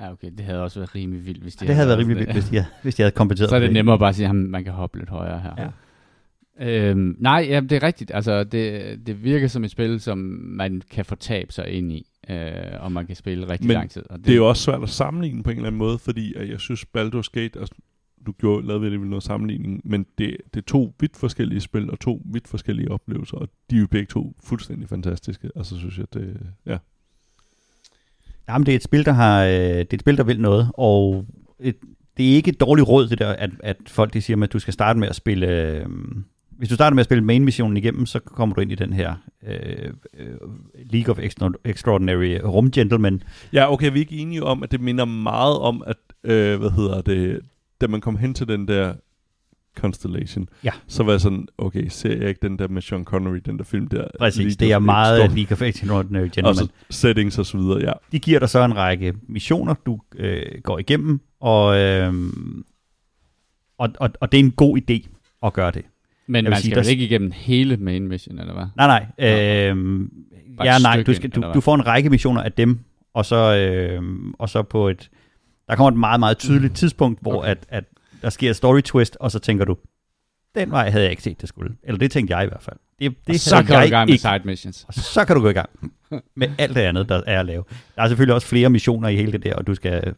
[0.00, 2.18] Ja, okay, det havde også været rimelig vildt, hvis de Det havde været lavet rimelig
[2.18, 4.14] vildt, hvis de, havde, hvis de havde kompenseret Så er for det nemmere bare at
[4.14, 5.52] sige, at man kan hoppe lidt højere her.
[5.58, 5.68] Ja.
[6.60, 8.10] Øhm, nej, ja, det er rigtigt.
[8.14, 12.52] Altså, det, det virker som et spil, som man kan fortabe sig ind i, øh,
[12.80, 14.02] og man kan spille rigtig Men lang tid.
[14.10, 16.34] Og det, Det er jo også svært at sammenligne på en eller anden måde, fordi
[16.34, 17.74] at jeg synes, Baldur's Gate, altså,
[18.26, 22.00] du gjorde, lavede alligevel noget sammenligning, men det, det er to vidt forskellige spil, og
[22.00, 25.50] to vidt forskellige oplevelser, og de er jo begge to fuldstændig fantastiske.
[25.56, 26.78] Altså, synes jeg, det, ja.
[28.48, 30.70] Jamen, det er et spil, der har, øh, det er et spil, der vil noget,
[30.74, 31.24] og
[31.60, 31.76] et,
[32.16, 34.58] det er ikke et dårligt råd, det der, at, at folk de siger, at du
[34.58, 35.46] skal starte med at spille...
[35.46, 35.86] Øh,
[36.50, 39.14] hvis du starter med at spille main-missionen igennem, så kommer du ind i den her
[39.46, 40.36] øh, øh
[40.90, 41.18] League of
[41.64, 43.22] Extraordinary Rum Gentlemen.
[43.52, 46.70] Ja, okay, vi er ikke enige om, at det minder meget om, at, øh, hvad
[46.70, 47.40] hedder det,
[47.80, 48.94] da man kom hen til den der
[49.78, 50.70] Constellation, Ja.
[50.86, 53.64] så var jeg sådan, okay, ser jeg ikke den der med Sean Connery, den der
[53.64, 54.04] film der?
[54.18, 56.54] Præcis, League det er meget Extraordinary- League of Extraordinary Og Gentlemen.
[56.54, 57.92] så settings og så videre, ja.
[58.12, 62.12] De giver dig så en række missioner, du øh, går igennem, og, øh,
[63.78, 65.08] og, og, og det er en god idé
[65.46, 65.82] at gøre det.
[66.26, 68.66] men man sige, skal der- vel ikke igennem hele main mission, eller hvad?
[68.76, 68.86] Nej,
[69.18, 69.28] nej.
[69.70, 69.76] Øh,
[70.56, 72.78] Bare ja, nej, du, skal, du, du får en række missioner af dem,
[73.14, 74.02] og så, øh,
[74.38, 75.10] og så på et...
[75.68, 77.48] Der kommer et meget, meget tydeligt tidspunkt, hvor Okay.
[77.50, 77.84] at, at
[78.22, 79.76] der sker et story twist, og så tænker du,
[80.54, 81.76] den vej havde jeg ikke set, det skulle.
[81.82, 82.76] Eller det tænkte jeg i hvert fald.
[82.98, 84.84] Det, det og så kan du i jeg gang med side missions.
[84.88, 85.70] Og så kan du gå i gang
[86.36, 87.64] med alt det andet, der er at lave.
[87.96, 90.14] Der er selvfølgelig også flere missioner i hele det der, og du skal...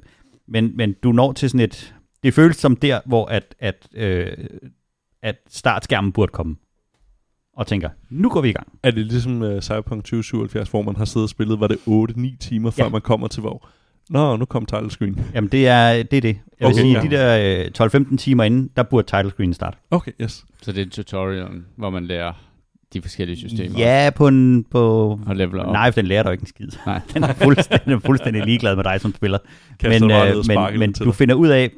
[0.48, 1.94] Men, men du når til sådan et...
[2.22, 4.36] Det føles som der, hvor at, at, øh,
[5.22, 6.56] at startskærmen burde komme.
[7.56, 8.78] Og tænker, nu går vi i gang.
[8.82, 12.36] Er det ligesom uh, Cyberpunk 2077, hvor man har siddet og spillet, var det 8-9
[12.40, 12.88] timer, før Ja.
[12.88, 13.68] man kommer til hvor?
[14.10, 15.20] Nå, nu kom title screen.
[15.34, 16.16] Jamen, det er det.
[16.16, 16.24] Er det.
[16.24, 17.02] Jeg vil Okay, sige, ja.
[17.02, 19.78] de der øh, 12-15 timer inden, der burde title screen starte.
[19.90, 20.44] Okay, yes.
[20.62, 22.32] Så det er tutorialen, hvor man lærer
[22.92, 23.78] de forskellige systemer.
[23.78, 24.64] Ja, på en...
[24.70, 24.80] På,
[25.26, 25.72] Og leveler op.
[25.72, 26.68] nej, for den lærer du ikke en skid.
[26.86, 27.00] Nej.
[27.14, 29.38] Den er fuldstændig, den er fuldstændig ligeglad med dig som spiller.
[29.80, 30.10] Kaster Men,
[30.60, 31.14] øh, men, men du dig.
[31.14, 31.70] finder ud af,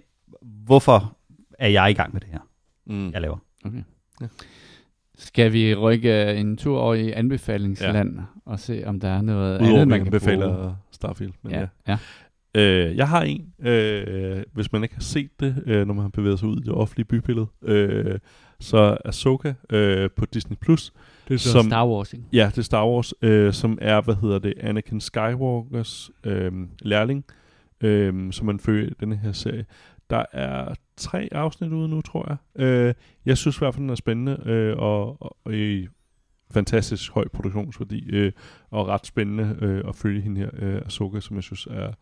[0.43, 1.16] hvorfor
[1.59, 2.39] er jeg i gang med det her,
[2.87, 3.11] Mm.
[3.11, 3.37] jeg laver.
[3.64, 3.83] Okay.
[4.20, 4.26] Ja.
[5.18, 8.22] Skal vi rykke en tur over i anbefalingsland ja.
[8.47, 10.74] og se, om der er noget Udover andet, man kan befaler bruge?
[10.93, 11.33] Starfield.
[11.43, 11.61] Men ja.
[11.61, 11.97] Ja, ja.
[12.55, 16.09] Øh, jeg har en, øh, hvis man ikke har set det, øh, når man har
[16.09, 18.18] bevæget sig ud i det offentlige bybillede, øh,
[18.61, 20.57] så Ahsoka øh, på Disney+.
[20.57, 20.92] Plus.
[21.28, 22.24] Det er som- Star Wars, ikke?
[22.32, 27.24] Ja, det er Star Wars, øh, som er, hvad hedder det, Anakin Skywalkers øh, lærling,
[27.80, 29.64] øh, som man følger i denne her serie.
[30.11, 32.64] Der er tre afsnit ude nu, tror jeg.
[32.66, 32.94] Øh,
[33.26, 35.86] jeg synes i hvert fald, den er spændende, øh, og, og, og i
[36.50, 38.32] fantastisk høj produktionsværdi, øh,
[38.70, 41.92] og ret spændende øh, at følge hende her, øh, Ahsoka, som jeg synes er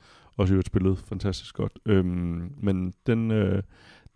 [0.40, 1.72] også i øvrigt spillet fantastisk godt.
[1.86, 3.62] Øhm, men den, øh,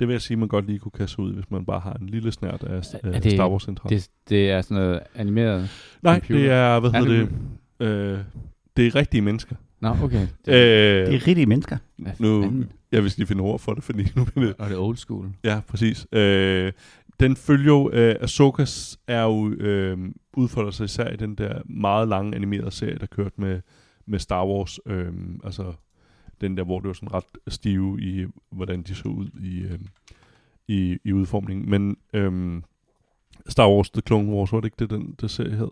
[0.00, 2.06] det vil jeg sige, man godt lige kunne kaste ud, hvis man bare har en
[2.08, 3.96] lille snært af Er øh, det- Star Wars interesse.
[4.10, 5.68] Det, det er sådan noget animeret.
[6.02, 6.40] Nej, computer?
[6.42, 7.28] det er, hvad hedder det,
[7.80, 8.12] Anime.
[8.14, 8.18] øh,
[8.76, 9.56] det er rigtige mennesker.
[9.80, 10.22] Nå, okay.
[10.22, 11.76] Øh, Det, Det er rigtige mennesker.
[11.98, 12.72] nu- fanden?
[12.92, 14.54] jeg vil lige finde ord for det, fordi nu bliver det...
[14.58, 15.28] Og det er old school.
[15.44, 16.06] Ja, præcis.
[16.12, 16.72] Øh,
[17.20, 19.98] den følger jo, øh, Ahsokas er jo, øh,
[20.36, 23.60] udfolder sig især i den der meget lange animerede serie, der kørte med,
[24.06, 24.78] med Star Wars.
[24.86, 25.12] Øh,
[25.44, 25.72] altså
[26.40, 29.78] den der, hvor det var sådan ret stive i, hvordan de så ud i, øh,
[30.68, 31.70] i, i udformningen.
[31.70, 32.62] Men øh,
[33.48, 35.70] Star Wars The Clone Wars, var det ikke det, den det serie hed?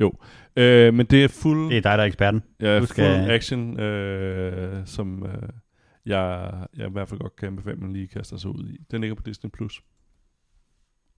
[0.00, 0.12] Jo.
[0.56, 1.68] Øh, men det er fuld...
[1.70, 2.42] Det er dig, der er eksperten.
[2.60, 5.48] Ja, Du skal- full action, øh, som øh,
[6.06, 8.78] jeg, jeg i hvert fald godt kan anbefale, man lige kaster sig ud i.
[8.90, 9.50] Den ligger på Disney+.
[9.50, 9.82] Plus.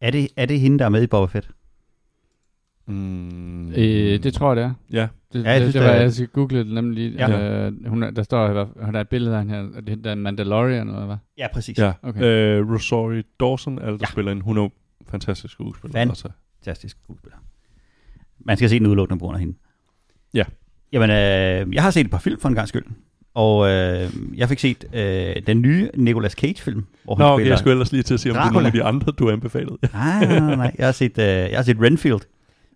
[0.00, 1.50] Er det, er det hende, der er med i Boba Fett?
[2.86, 4.72] Mm, Øh, det tror jeg, det er.
[4.92, 7.10] Ja, Det, Ja, jeg det, synes, det var, det er- jeg skal google det nemlig
[7.10, 7.28] lige.
[7.28, 7.66] Ja.
[7.66, 9.62] Øh, hun er, der står, at hun er et billede af hende her.
[9.76, 11.16] Er det der er en Mandalorian, eller hvad?
[11.38, 11.78] Ja, præcis.
[11.78, 11.92] ja.
[12.02, 12.22] Okay.
[12.22, 13.96] Øh, Rosario Dawson er det, der Ja.
[14.00, 14.06] ja.
[14.06, 14.40] spiller en.
[14.40, 14.68] Hun er
[15.10, 15.92] fantastisk skuespiller.
[16.00, 16.28] Fan- Altså.
[16.64, 17.36] Fantastisk skuespiller.
[18.40, 19.54] Man skal se den udelukkende på grund af hende.
[20.34, 20.44] Ja.
[20.92, 22.84] Jamen, øh, jeg har set et par film for en gang skyld.
[23.34, 27.58] Og øh, jeg fik set øh, den nye Nicolas Cage-film, hvor hun Nå, okay, jeg
[27.58, 28.54] skulle ellers lige til at sige, om det er Dracula.
[28.62, 29.76] nogle af de andre, du har anbefalet.
[29.92, 30.74] Nej, nej, nej, nej.
[30.78, 32.20] Jeg har set, øh, jeg har set Renfield.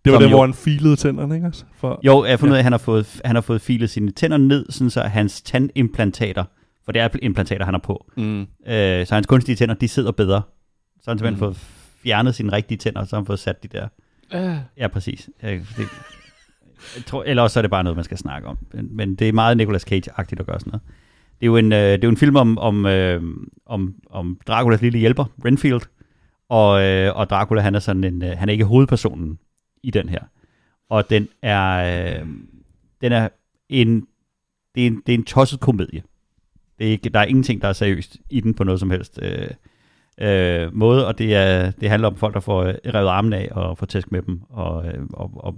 [0.04, 1.64] Det var jo- hvor han filede tænderne, ikke også?
[1.76, 2.54] For, Jo, jeg har fundet Ja.
[2.54, 5.02] ud af, at han har fået, han har fået filet sine tænder ned, sådan så
[5.02, 6.44] hans tandimplantater,
[6.84, 8.40] for det er implantater, han har på, Mm.
[8.40, 10.42] øh, så hans kunstige tænder, de sidder bedre.
[11.00, 11.38] Så har han simpelthen Mm.
[11.38, 11.56] fået
[12.02, 13.88] fjernet sine rigtige tænder, og så har han fået sat de der.
[14.34, 14.56] Øh.
[14.76, 15.30] Ja, præcis.
[15.42, 15.86] Jeg, det,
[16.96, 18.58] jeg tror, eller også er det bare noget, man skal snakke om.
[18.74, 20.82] Men, men det er meget Nicolas Cage-agtigt at gøre sådan noget.
[21.40, 23.22] Det er jo en, øh, det er jo en film om, om, øh,
[23.66, 25.80] om, om Draculas lille hjælper, Renfield.
[26.48, 29.38] Og, øh, og Dracula, han er sådan en, øh, han er ikke hovedpersonen
[29.82, 30.20] i den her.
[30.88, 32.26] Og den er, øh,
[33.00, 33.28] den er
[33.68, 34.06] en,
[34.74, 36.02] det er en, det er en tosset komedie.
[36.78, 39.18] Det er ikke, der er ingenting, der er seriøst i den på noget som helst
[39.22, 39.50] øh,
[40.20, 43.48] øh, måde, og det, er, det handler om folk, der får øh, revet armen af
[43.50, 45.56] og får tæsk med dem, og, øh, og, og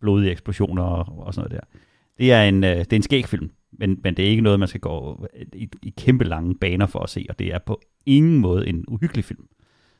[0.00, 1.78] blodige eksplosioner og, og sådan noget der.
[2.18, 4.58] Det er en, øh, det er en skæg film, men, men det er ikke noget,
[4.58, 7.80] man skal gå i, i kæmpe lange baner for at se, og det er på
[8.06, 9.46] ingen måde en uhyggelig film.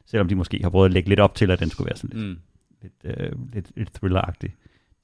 [0.06, 2.10] Selvom de måske har prøvet at lægge lidt op til, at den skulle være sådan
[2.18, 2.36] lidt Mm
[2.82, 4.54] lidt, øh, lidt, lidt thrilleragtig.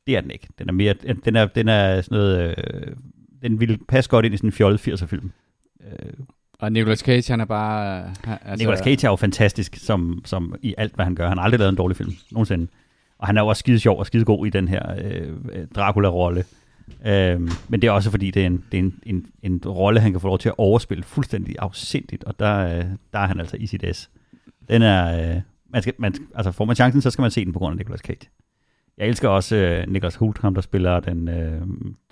[0.07, 0.49] Det er den ikke.
[0.59, 2.97] Den er mere, den er, den er sådan noget, øh,
[3.43, 5.31] den ville passe godt ind i sådan en fjollet 80'er film.
[5.81, 6.13] Øh,
[6.59, 8.01] Og Nicolas Cage, han er bare...
[8.03, 11.29] øh, altså, Nicolas Cage er jo fantastisk som, som i alt, hvad han gør.
[11.29, 12.67] Han har aldrig lavet en dårlig film, nogensinde.
[13.19, 15.37] Og han er jo også skide sjov og skide god i den her øh,
[15.75, 16.45] Dracula-rolle.
[17.07, 20.01] Øh, men det er også fordi, det er, en, det er en, en, en rolle,
[20.01, 23.41] han kan få lov til at overspille fuldstændig afsindigt, og der, øh, der er han
[23.41, 24.11] altså i sit S.
[24.69, 25.31] Den er...
[25.37, 27.73] Øh, man skal, man, altså får man chancen, så skal man se den på grund
[27.73, 28.31] af Nicolas Cage.
[28.99, 31.63] Jeg elsker også øh, Nicholas Hoult, ham der spiller, den, øh,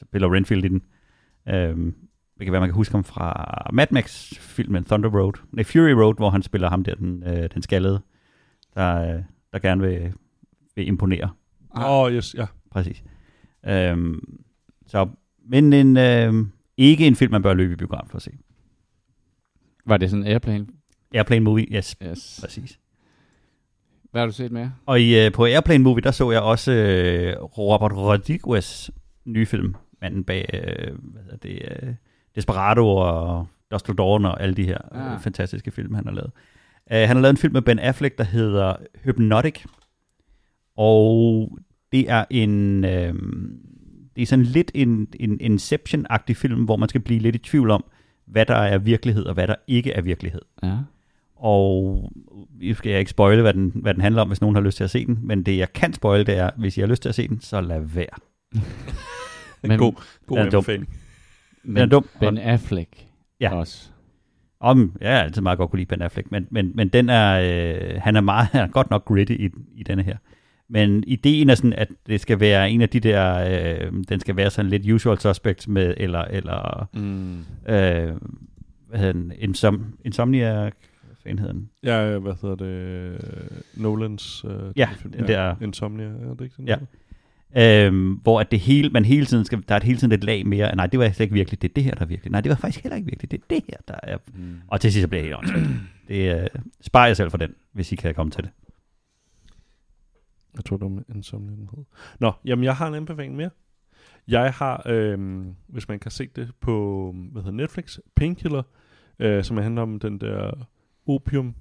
[0.03, 0.83] spiller Renfield i den.
[1.49, 1.77] Øh,
[2.39, 5.33] det kan være, man kan huske ham fra Mad Max-filmen Thunder Road.
[5.53, 8.01] Nej, Fury Road, hvor han spiller ham der, den, øh, den skaldede,
[8.75, 10.13] der, øh, der gerne vil,
[10.77, 11.31] vil imponere.
[11.77, 12.47] Åh, Ah, oh, yes, ja.
[12.71, 13.05] Præcis.
[13.67, 14.15] Øh,
[14.87, 15.09] så,
[15.49, 16.47] men en, øh,
[16.77, 18.31] ikke en film, man bør løbe i biografen for at se.
[19.87, 20.67] Var det sådan en airplane?
[21.15, 22.39] Airplane Movie, yes, Yes.
[22.43, 22.81] præcis.
[24.17, 24.73] Hvad har du set mere?
[24.87, 28.91] Og i, øh, på Airplane Movie, der så jeg også øh, Robert Rodriguez
[29.25, 29.75] nye film.
[30.03, 31.95] Manden bag, øh, hvad hedder det, øh,
[32.35, 35.15] Desperado og Dust Till Dawn og alle de her Ah.
[35.15, 36.31] øh, fantastiske film, han har lavet.
[36.91, 39.65] Uh, han har lavet en film med Ben Affleck, der hedder Hypnotic.
[40.77, 41.51] Og
[41.93, 42.85] det er en...
[42.85, 43.15] Øh,
[44.17, 47.71] det er sådan lidt en, en Inception-agtig film, hvor man skal blive lidt i tvivl
[47.71, 47.85] om,
[48.27, 50.43] hvad der er virkelighed og hvad der ikke er virkelighed.
[50.63, 50.77] Ja.
[51.37, 52.13] Og
[52.63, 54.77] nu skal jeg ikke spoile, hvad den, hvad den handler om, hvis nogen har lyst
[54.77, 55.19] til at se den.
[55.23, 57.41] Men det, jeg kan spoile, det er, hvis I har lyst til at se den,
[57.41, 58.07] så lad være.
[58.55, 58.61] En
[59.69, 59.93] Men- god,
[60.27, 60.59] god Den er dum.
[60.59, 60.89] anbefaling.
[61.65, 62.07] Den er dum.
[62.21, 62.91] Ben Affleck
[63.41, 63.55] Ja.
[63.55, 63.89] også.
[64.61, 67.41] Om, jeg har altid meget godt kunne lide Ben Affleck, men, men, men den er,
[67.95, 70.17] øh, han er meget, han er godt nok gritty i, i denne her.
[70.69, 73.35] Men ideen er sådan, at det skal være en af de der,
[73.85, 77.39] øh, den skal være sådan lidt usual suspects med, eller, eller Mm.
[77.69, 78.17] øh,
[78.89, 80.71] hvad hedder den, Insom, Insomnia, hvad
[81.27, 81.71] fanden hedder den?
[81.83, 83.61] Ja, ja, hvad hedder det?
[83.77, 85.13] Nolans øh, Ja, film.
[85.13, 86.69] den der- Insomnia, er det ikke sådan?
[86.69, 86.77] Ja.
[86.77, 87.87] noget?
[87.87, 90.25] Øhm, hvor at det hele, man hele tiden skal, der er et hele tiden et
[90.25, 92.31] lag mere, nej, det var slet ikke virkelig, det er det her, der er virkelig.
[92.33, 94.17] Nej, det var faktisk heller ikke virkelig, det er det her, der er.
[94.35, 94.57] Mm.
[94.69, 95.67] Og til sidst så bliver det helt åndssvagt.
[96.09, 96.47] Det øh,
[96.81, 98.51] sparer jeg selv for den, hvis I kan komme til det.
[100.57, 101.85] Jeg tror, det var Insomnia, den hed.
[102.21, 103.51] Nå, jamen jeg har en anbefaling mere.
[104.29, 108.63] Jeg har, øh, hvis man kan se det på, hvad hedder Netflix, Painkiller,
[109.19, 110.67] øh, som handler om den der
[111.07, 111.55] opium,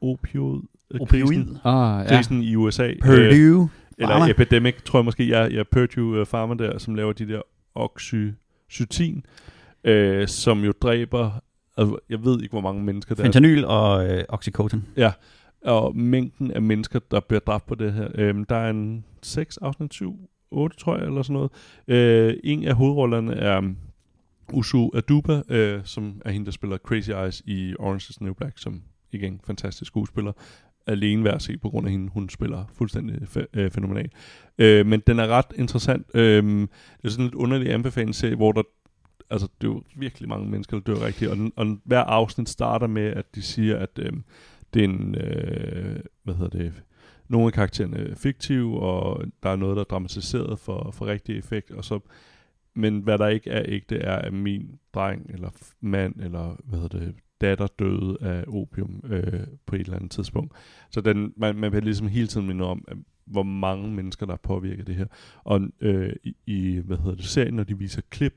[0.00, 2.16] opioid, øh, krisen, Oh, ja.
[2.16, 2.88] krisen i USA.
[2.88, 3.68] Øh, Purdue.
[3.98, 4.30] eller Pharma.
[4.30, 7.40] Epidemic, tror jeg måske, ja, ja Purdue uh, Pharma der, som laver de der
[7.74, 9.26] oxycytin,
[9.84, 11.30] øh, som jo dræber,
[11.76, 14.84] altså, jeg ved ikke, hvor mange mennesker der er, Fentanyl og øh, Oxycontin.
[15.64, 18.08] og mængden af mennesker, der bliver dræbt på det her.
[18.14, 21.50] Øhm, der er en 6 afsnit 7, 8 tror jeg, eller sådan noget.
[21.88, 23.76] Øh, en af hovedrollerne er um,
[24.52, 28.34] Usu Aduba, øh, som er hende, der spiller Crazy Eyes i Orange is the New
[28.34, 28.82] Black, som
[29.14, 30.32] igen fantastisk skuespiller.
[30.86, 32.08] Alene værd at se på grund af hende.
[32.08, 34.10] Hun spiller fuldstændig fæ- øh, fænomenal.
[34.58, 36.06] Øh, men den er ret interessant.
[36.14, 36.68] Øh, det
[37.04, 38.62] er sådan et underligt anbefalingsserie, hvor der
[39.30, 41.30] altså, det er jo virkelig mange mennesker, der dør rigtigt.
[41.30, 44.12] Og, den, og den, hver afsnit starter med, at de siger, at øh,
[44.74, 46.72] det er en, øh, hvad hedder det,
[47.28, 51.38] nogle af karaktererne er fiktive, og der er noget, der er dramatiseret for, for rigtig
[51.38, 52.00] effekt, og så,
[52.74, 55.50] men hvad der ikke er ægte, er, at min dreng, eller
[55.80, 60.52] mand, eller hvad hedder det, datter døde af opium øh, på et eller andet tidspunkt.
[60.90, 62.84] Så den, man, man bliver ligesom hele tiden minde om,
[63.26, 65.06] hvor mange mennesker, der påvirker det her.
[65.44, 68.34] Og øh, i, i, hvad hedder det, serien, når de viser klip,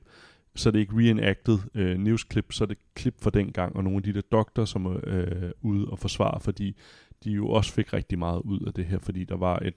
[0.56, 3.98] så er det ikke reenacted øh, newsklip, så er det klip fra dengang, og nogle
[3.98, 6.76] af de der doktorer, som øh, er øh, ude og forsvare, fordi
[7.24, 9.76] de jo også fik rigtig meget ud af det her, fordi der var et...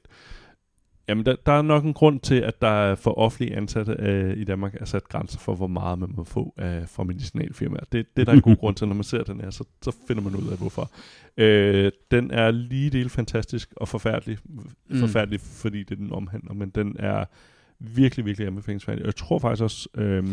[1.08, 4.36] Jamen, der, der er nok en grund til, at der er for offentlige ansatte øh,
[4.36, 7.84] i Danmark er sat grænser for, hvor meget man må få øh, fra medicinalfirmaer.
[7.92, 9.96] Det, det er der en god grund til, når man ser den her, så, så
[10.08, 10.90] finder man ud af, hvorfor.
[11.36, 14.38] Øh, den er lige del fantastisk og forfærdelig.
[14.44, 14.98] Mm.
[14.98, 17.24] Forfærdelig, fordi det den omhandler, men den er
[17.80, 19.04] virkelig, virkelig anbefalingsværdig.
[19.04, 20.24] Jeg tror faktisk også, øh,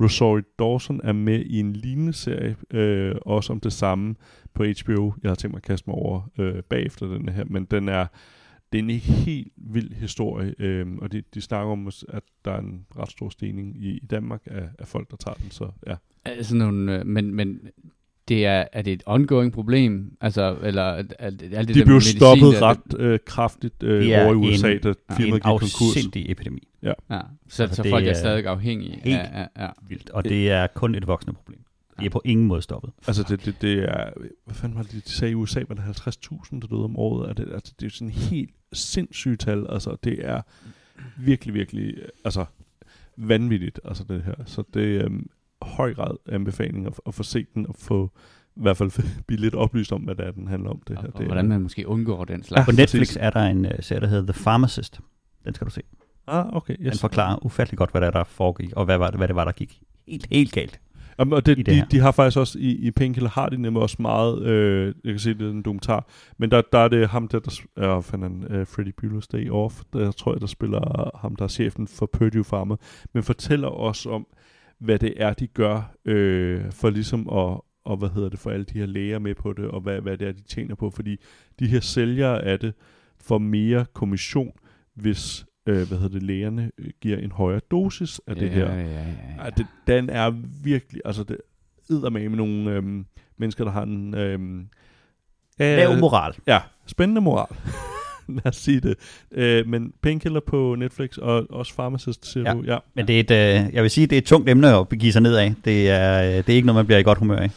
[0.00, 4.14] Rosario Dawson er med i en lignende serie, øh, også om det samme
[4.54, 5.12] på HBO.
[5.22, 8.06] Jeg har tænkt mig at kaste mig over øh, bagefter den her, men den er,
[8.72, 12.58] det er en helt vild historie, øh, og de, de snakker om, at der er
[12.58, 15.94] en ret stor stigning i, i Danmark af, af folk, der tager den, så ja.
[16.24, 17.60] Altså nogle, øh, men, men
[18.28, 20.16] det er, er det et ongoing problem?
[20.20, 23.82] Altså, eller er, er, det- er det De blev medicin, stoppet der- ret øh, kraftigt
[23.82, 25.96] øh, Det er over i USA, en- da En firmaet gik konkurs.
[25.96, 26.68] afsindig epidemi.
[26.82, 28.92] Ja, så, Altså, så det folk er er stadig afhængige.
[29.04, 29.68] helt- Ja, ja, ja.
[29.88, 30.10] Vildt.
[30.10, 31.60] Og det er kun et voksende problem.
[32.06, 32.92] Er på ingen måde stoppet.
[33.06, 34.10] Altså, det, det, det er...
[34.44, 35.62] Hvad fanden var det, de sagde i USA?
[35.68, 37.28] Var det 50.000, der døde om året?
[37.30, 39.66] Er det, altså, det er sådan helt sindssygt tal.
[39.70, 40.42] Altså, det er
[41.18, 41.94] virkelig, virkelig...
[42.24, 42.44] Altså,
[43.16, 44.34] vanvittigt, altså det her.
[44.46, 45.26] Så det er um,
[45.62, 48.10] høj grad anbefaling at, at få set den og få
[48.56, 48.90] i hvert fald
[49.26, 50.82] blive lidt oplyst om, hvad det er, den handler om.
[50.88, 51.08] Det Og, her.
[51.10, 52.64] og Det er- hvordan man måske undgår den slags.
[52.64, 53.16] På Ja, Netflix præcis.
[53.20, 55.00] er der en uh, serie, der hedder The Pharmacist.
[55.44, 55.82] Den skal du se.
[56.26, 56.76] Ah, okay.
[56.76, 57.00] Den Yes.
[57.00, 59.44] forklarer ufattelig godt, hvad der, er, der foregik, og hvad, var det, hvad det var,
[59.44, 60.80] der gik helt, helt galt.
[61.20, 61.86] Jamen, og det, i det de, her.
[61.86, 65.18] de har faktisk også, i, i Painkiller har de nemlig også meget, øh, jeg kan
[65.18, 66.08] se, det er en dokumentar,
[66.38, 69.82] men der, der er det ham der, der er fanden, uh, Freddy Bueller's Day Off,
[69.92, 72.76] der tror jeg, der spiller ham, der er chefen for Purdue Pharma,
[73.14, 74.26] men fortæller også om,
[74.78, 78.64] hvad det er, de gør, øh, for ligesom at, og hvad hedder det, for alle
[78.64, 81.16] de her læger med på det, og hvad, hvad det er, de tjener på, fordi
[81.58, 82.74] de her sælgere af det
[83.20, 84.52] får mere kommission,
[84.94, 88.64] hvis, øh, hvad hedder det, lægerne øh, giver en højere dosis af det her.
[88.72, 88.90] Ja, ja, ja,
[89.38, 89.50] Ja, ja.
[89.56, 90.30] det, den er
[90.64, 91.36] virkelig, altså det
[91.90, 93.06] med med nogle øhm,
[93.38, 94.66] mennesker, der har en øhm,
[95.58, 96.34] Lav moral.
[96.46, 97.56] ja, spændende moral.
[98.28, 98.94] Lad os sige det.
[99.32, 102.54] Øh, men Painkiller på Netflix, og også Pharmacist, siger Ja.
[102.54, 102.62] du.
[102.66, 102.78] Ja.
[102.94, 105.12] Men det er et, øh, jeg vil sige, det er et tungt emne at begive
[105.12, 105.54] sig ned af.
[105.64, 107.50] Det er, øh, det er ikke noget, man bliver i godt humør af.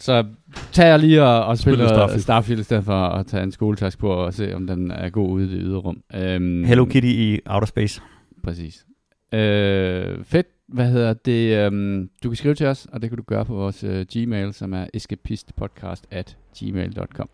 [0.00, 0.24] Så
[0.72, 2.22] tager jeg lige og, og Spiller spiller Starfield.
[2.22, 2.60] Starfield.
[2.60, 5.44] I stedet for at tage en skoletask på og se, om den er god ude
[5.46, 6.02] i det ydre rum.
[6.14, 8.00] Um, Hello Kitty i Outer Space.
[8.42, 8.86] Præcis.
[9.32, 10.46] Øh, fedt.
[10.68, 11.66] Hvad hedder det?
[11.66, 14.54] Um, du kan skrive til os, og det kan du gøre på vores uh, Gmail,
[14.54, 17.28] som er escapistpodcast at gmail.com.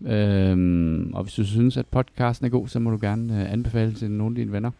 [0.00, 3.92] Um, og hvis du synes, at podcasten er god, så må du gerne uh, anbefale
[3.92, 4.70] til nogle af dine venner.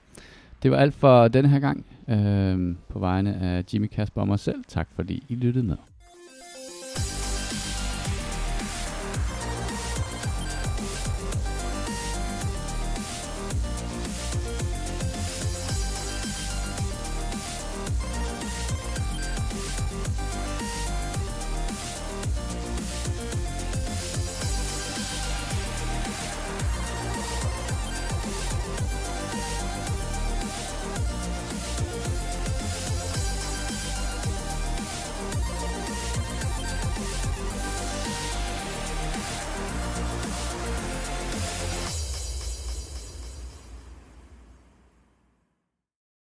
[0.62, 1.84] Det var alt for denne her gang.
[2.08, 4.64] Um, på vegne af Jimmy Kasper og mig selv.
[4.68, 5.76] Tak fordi I lyttede med.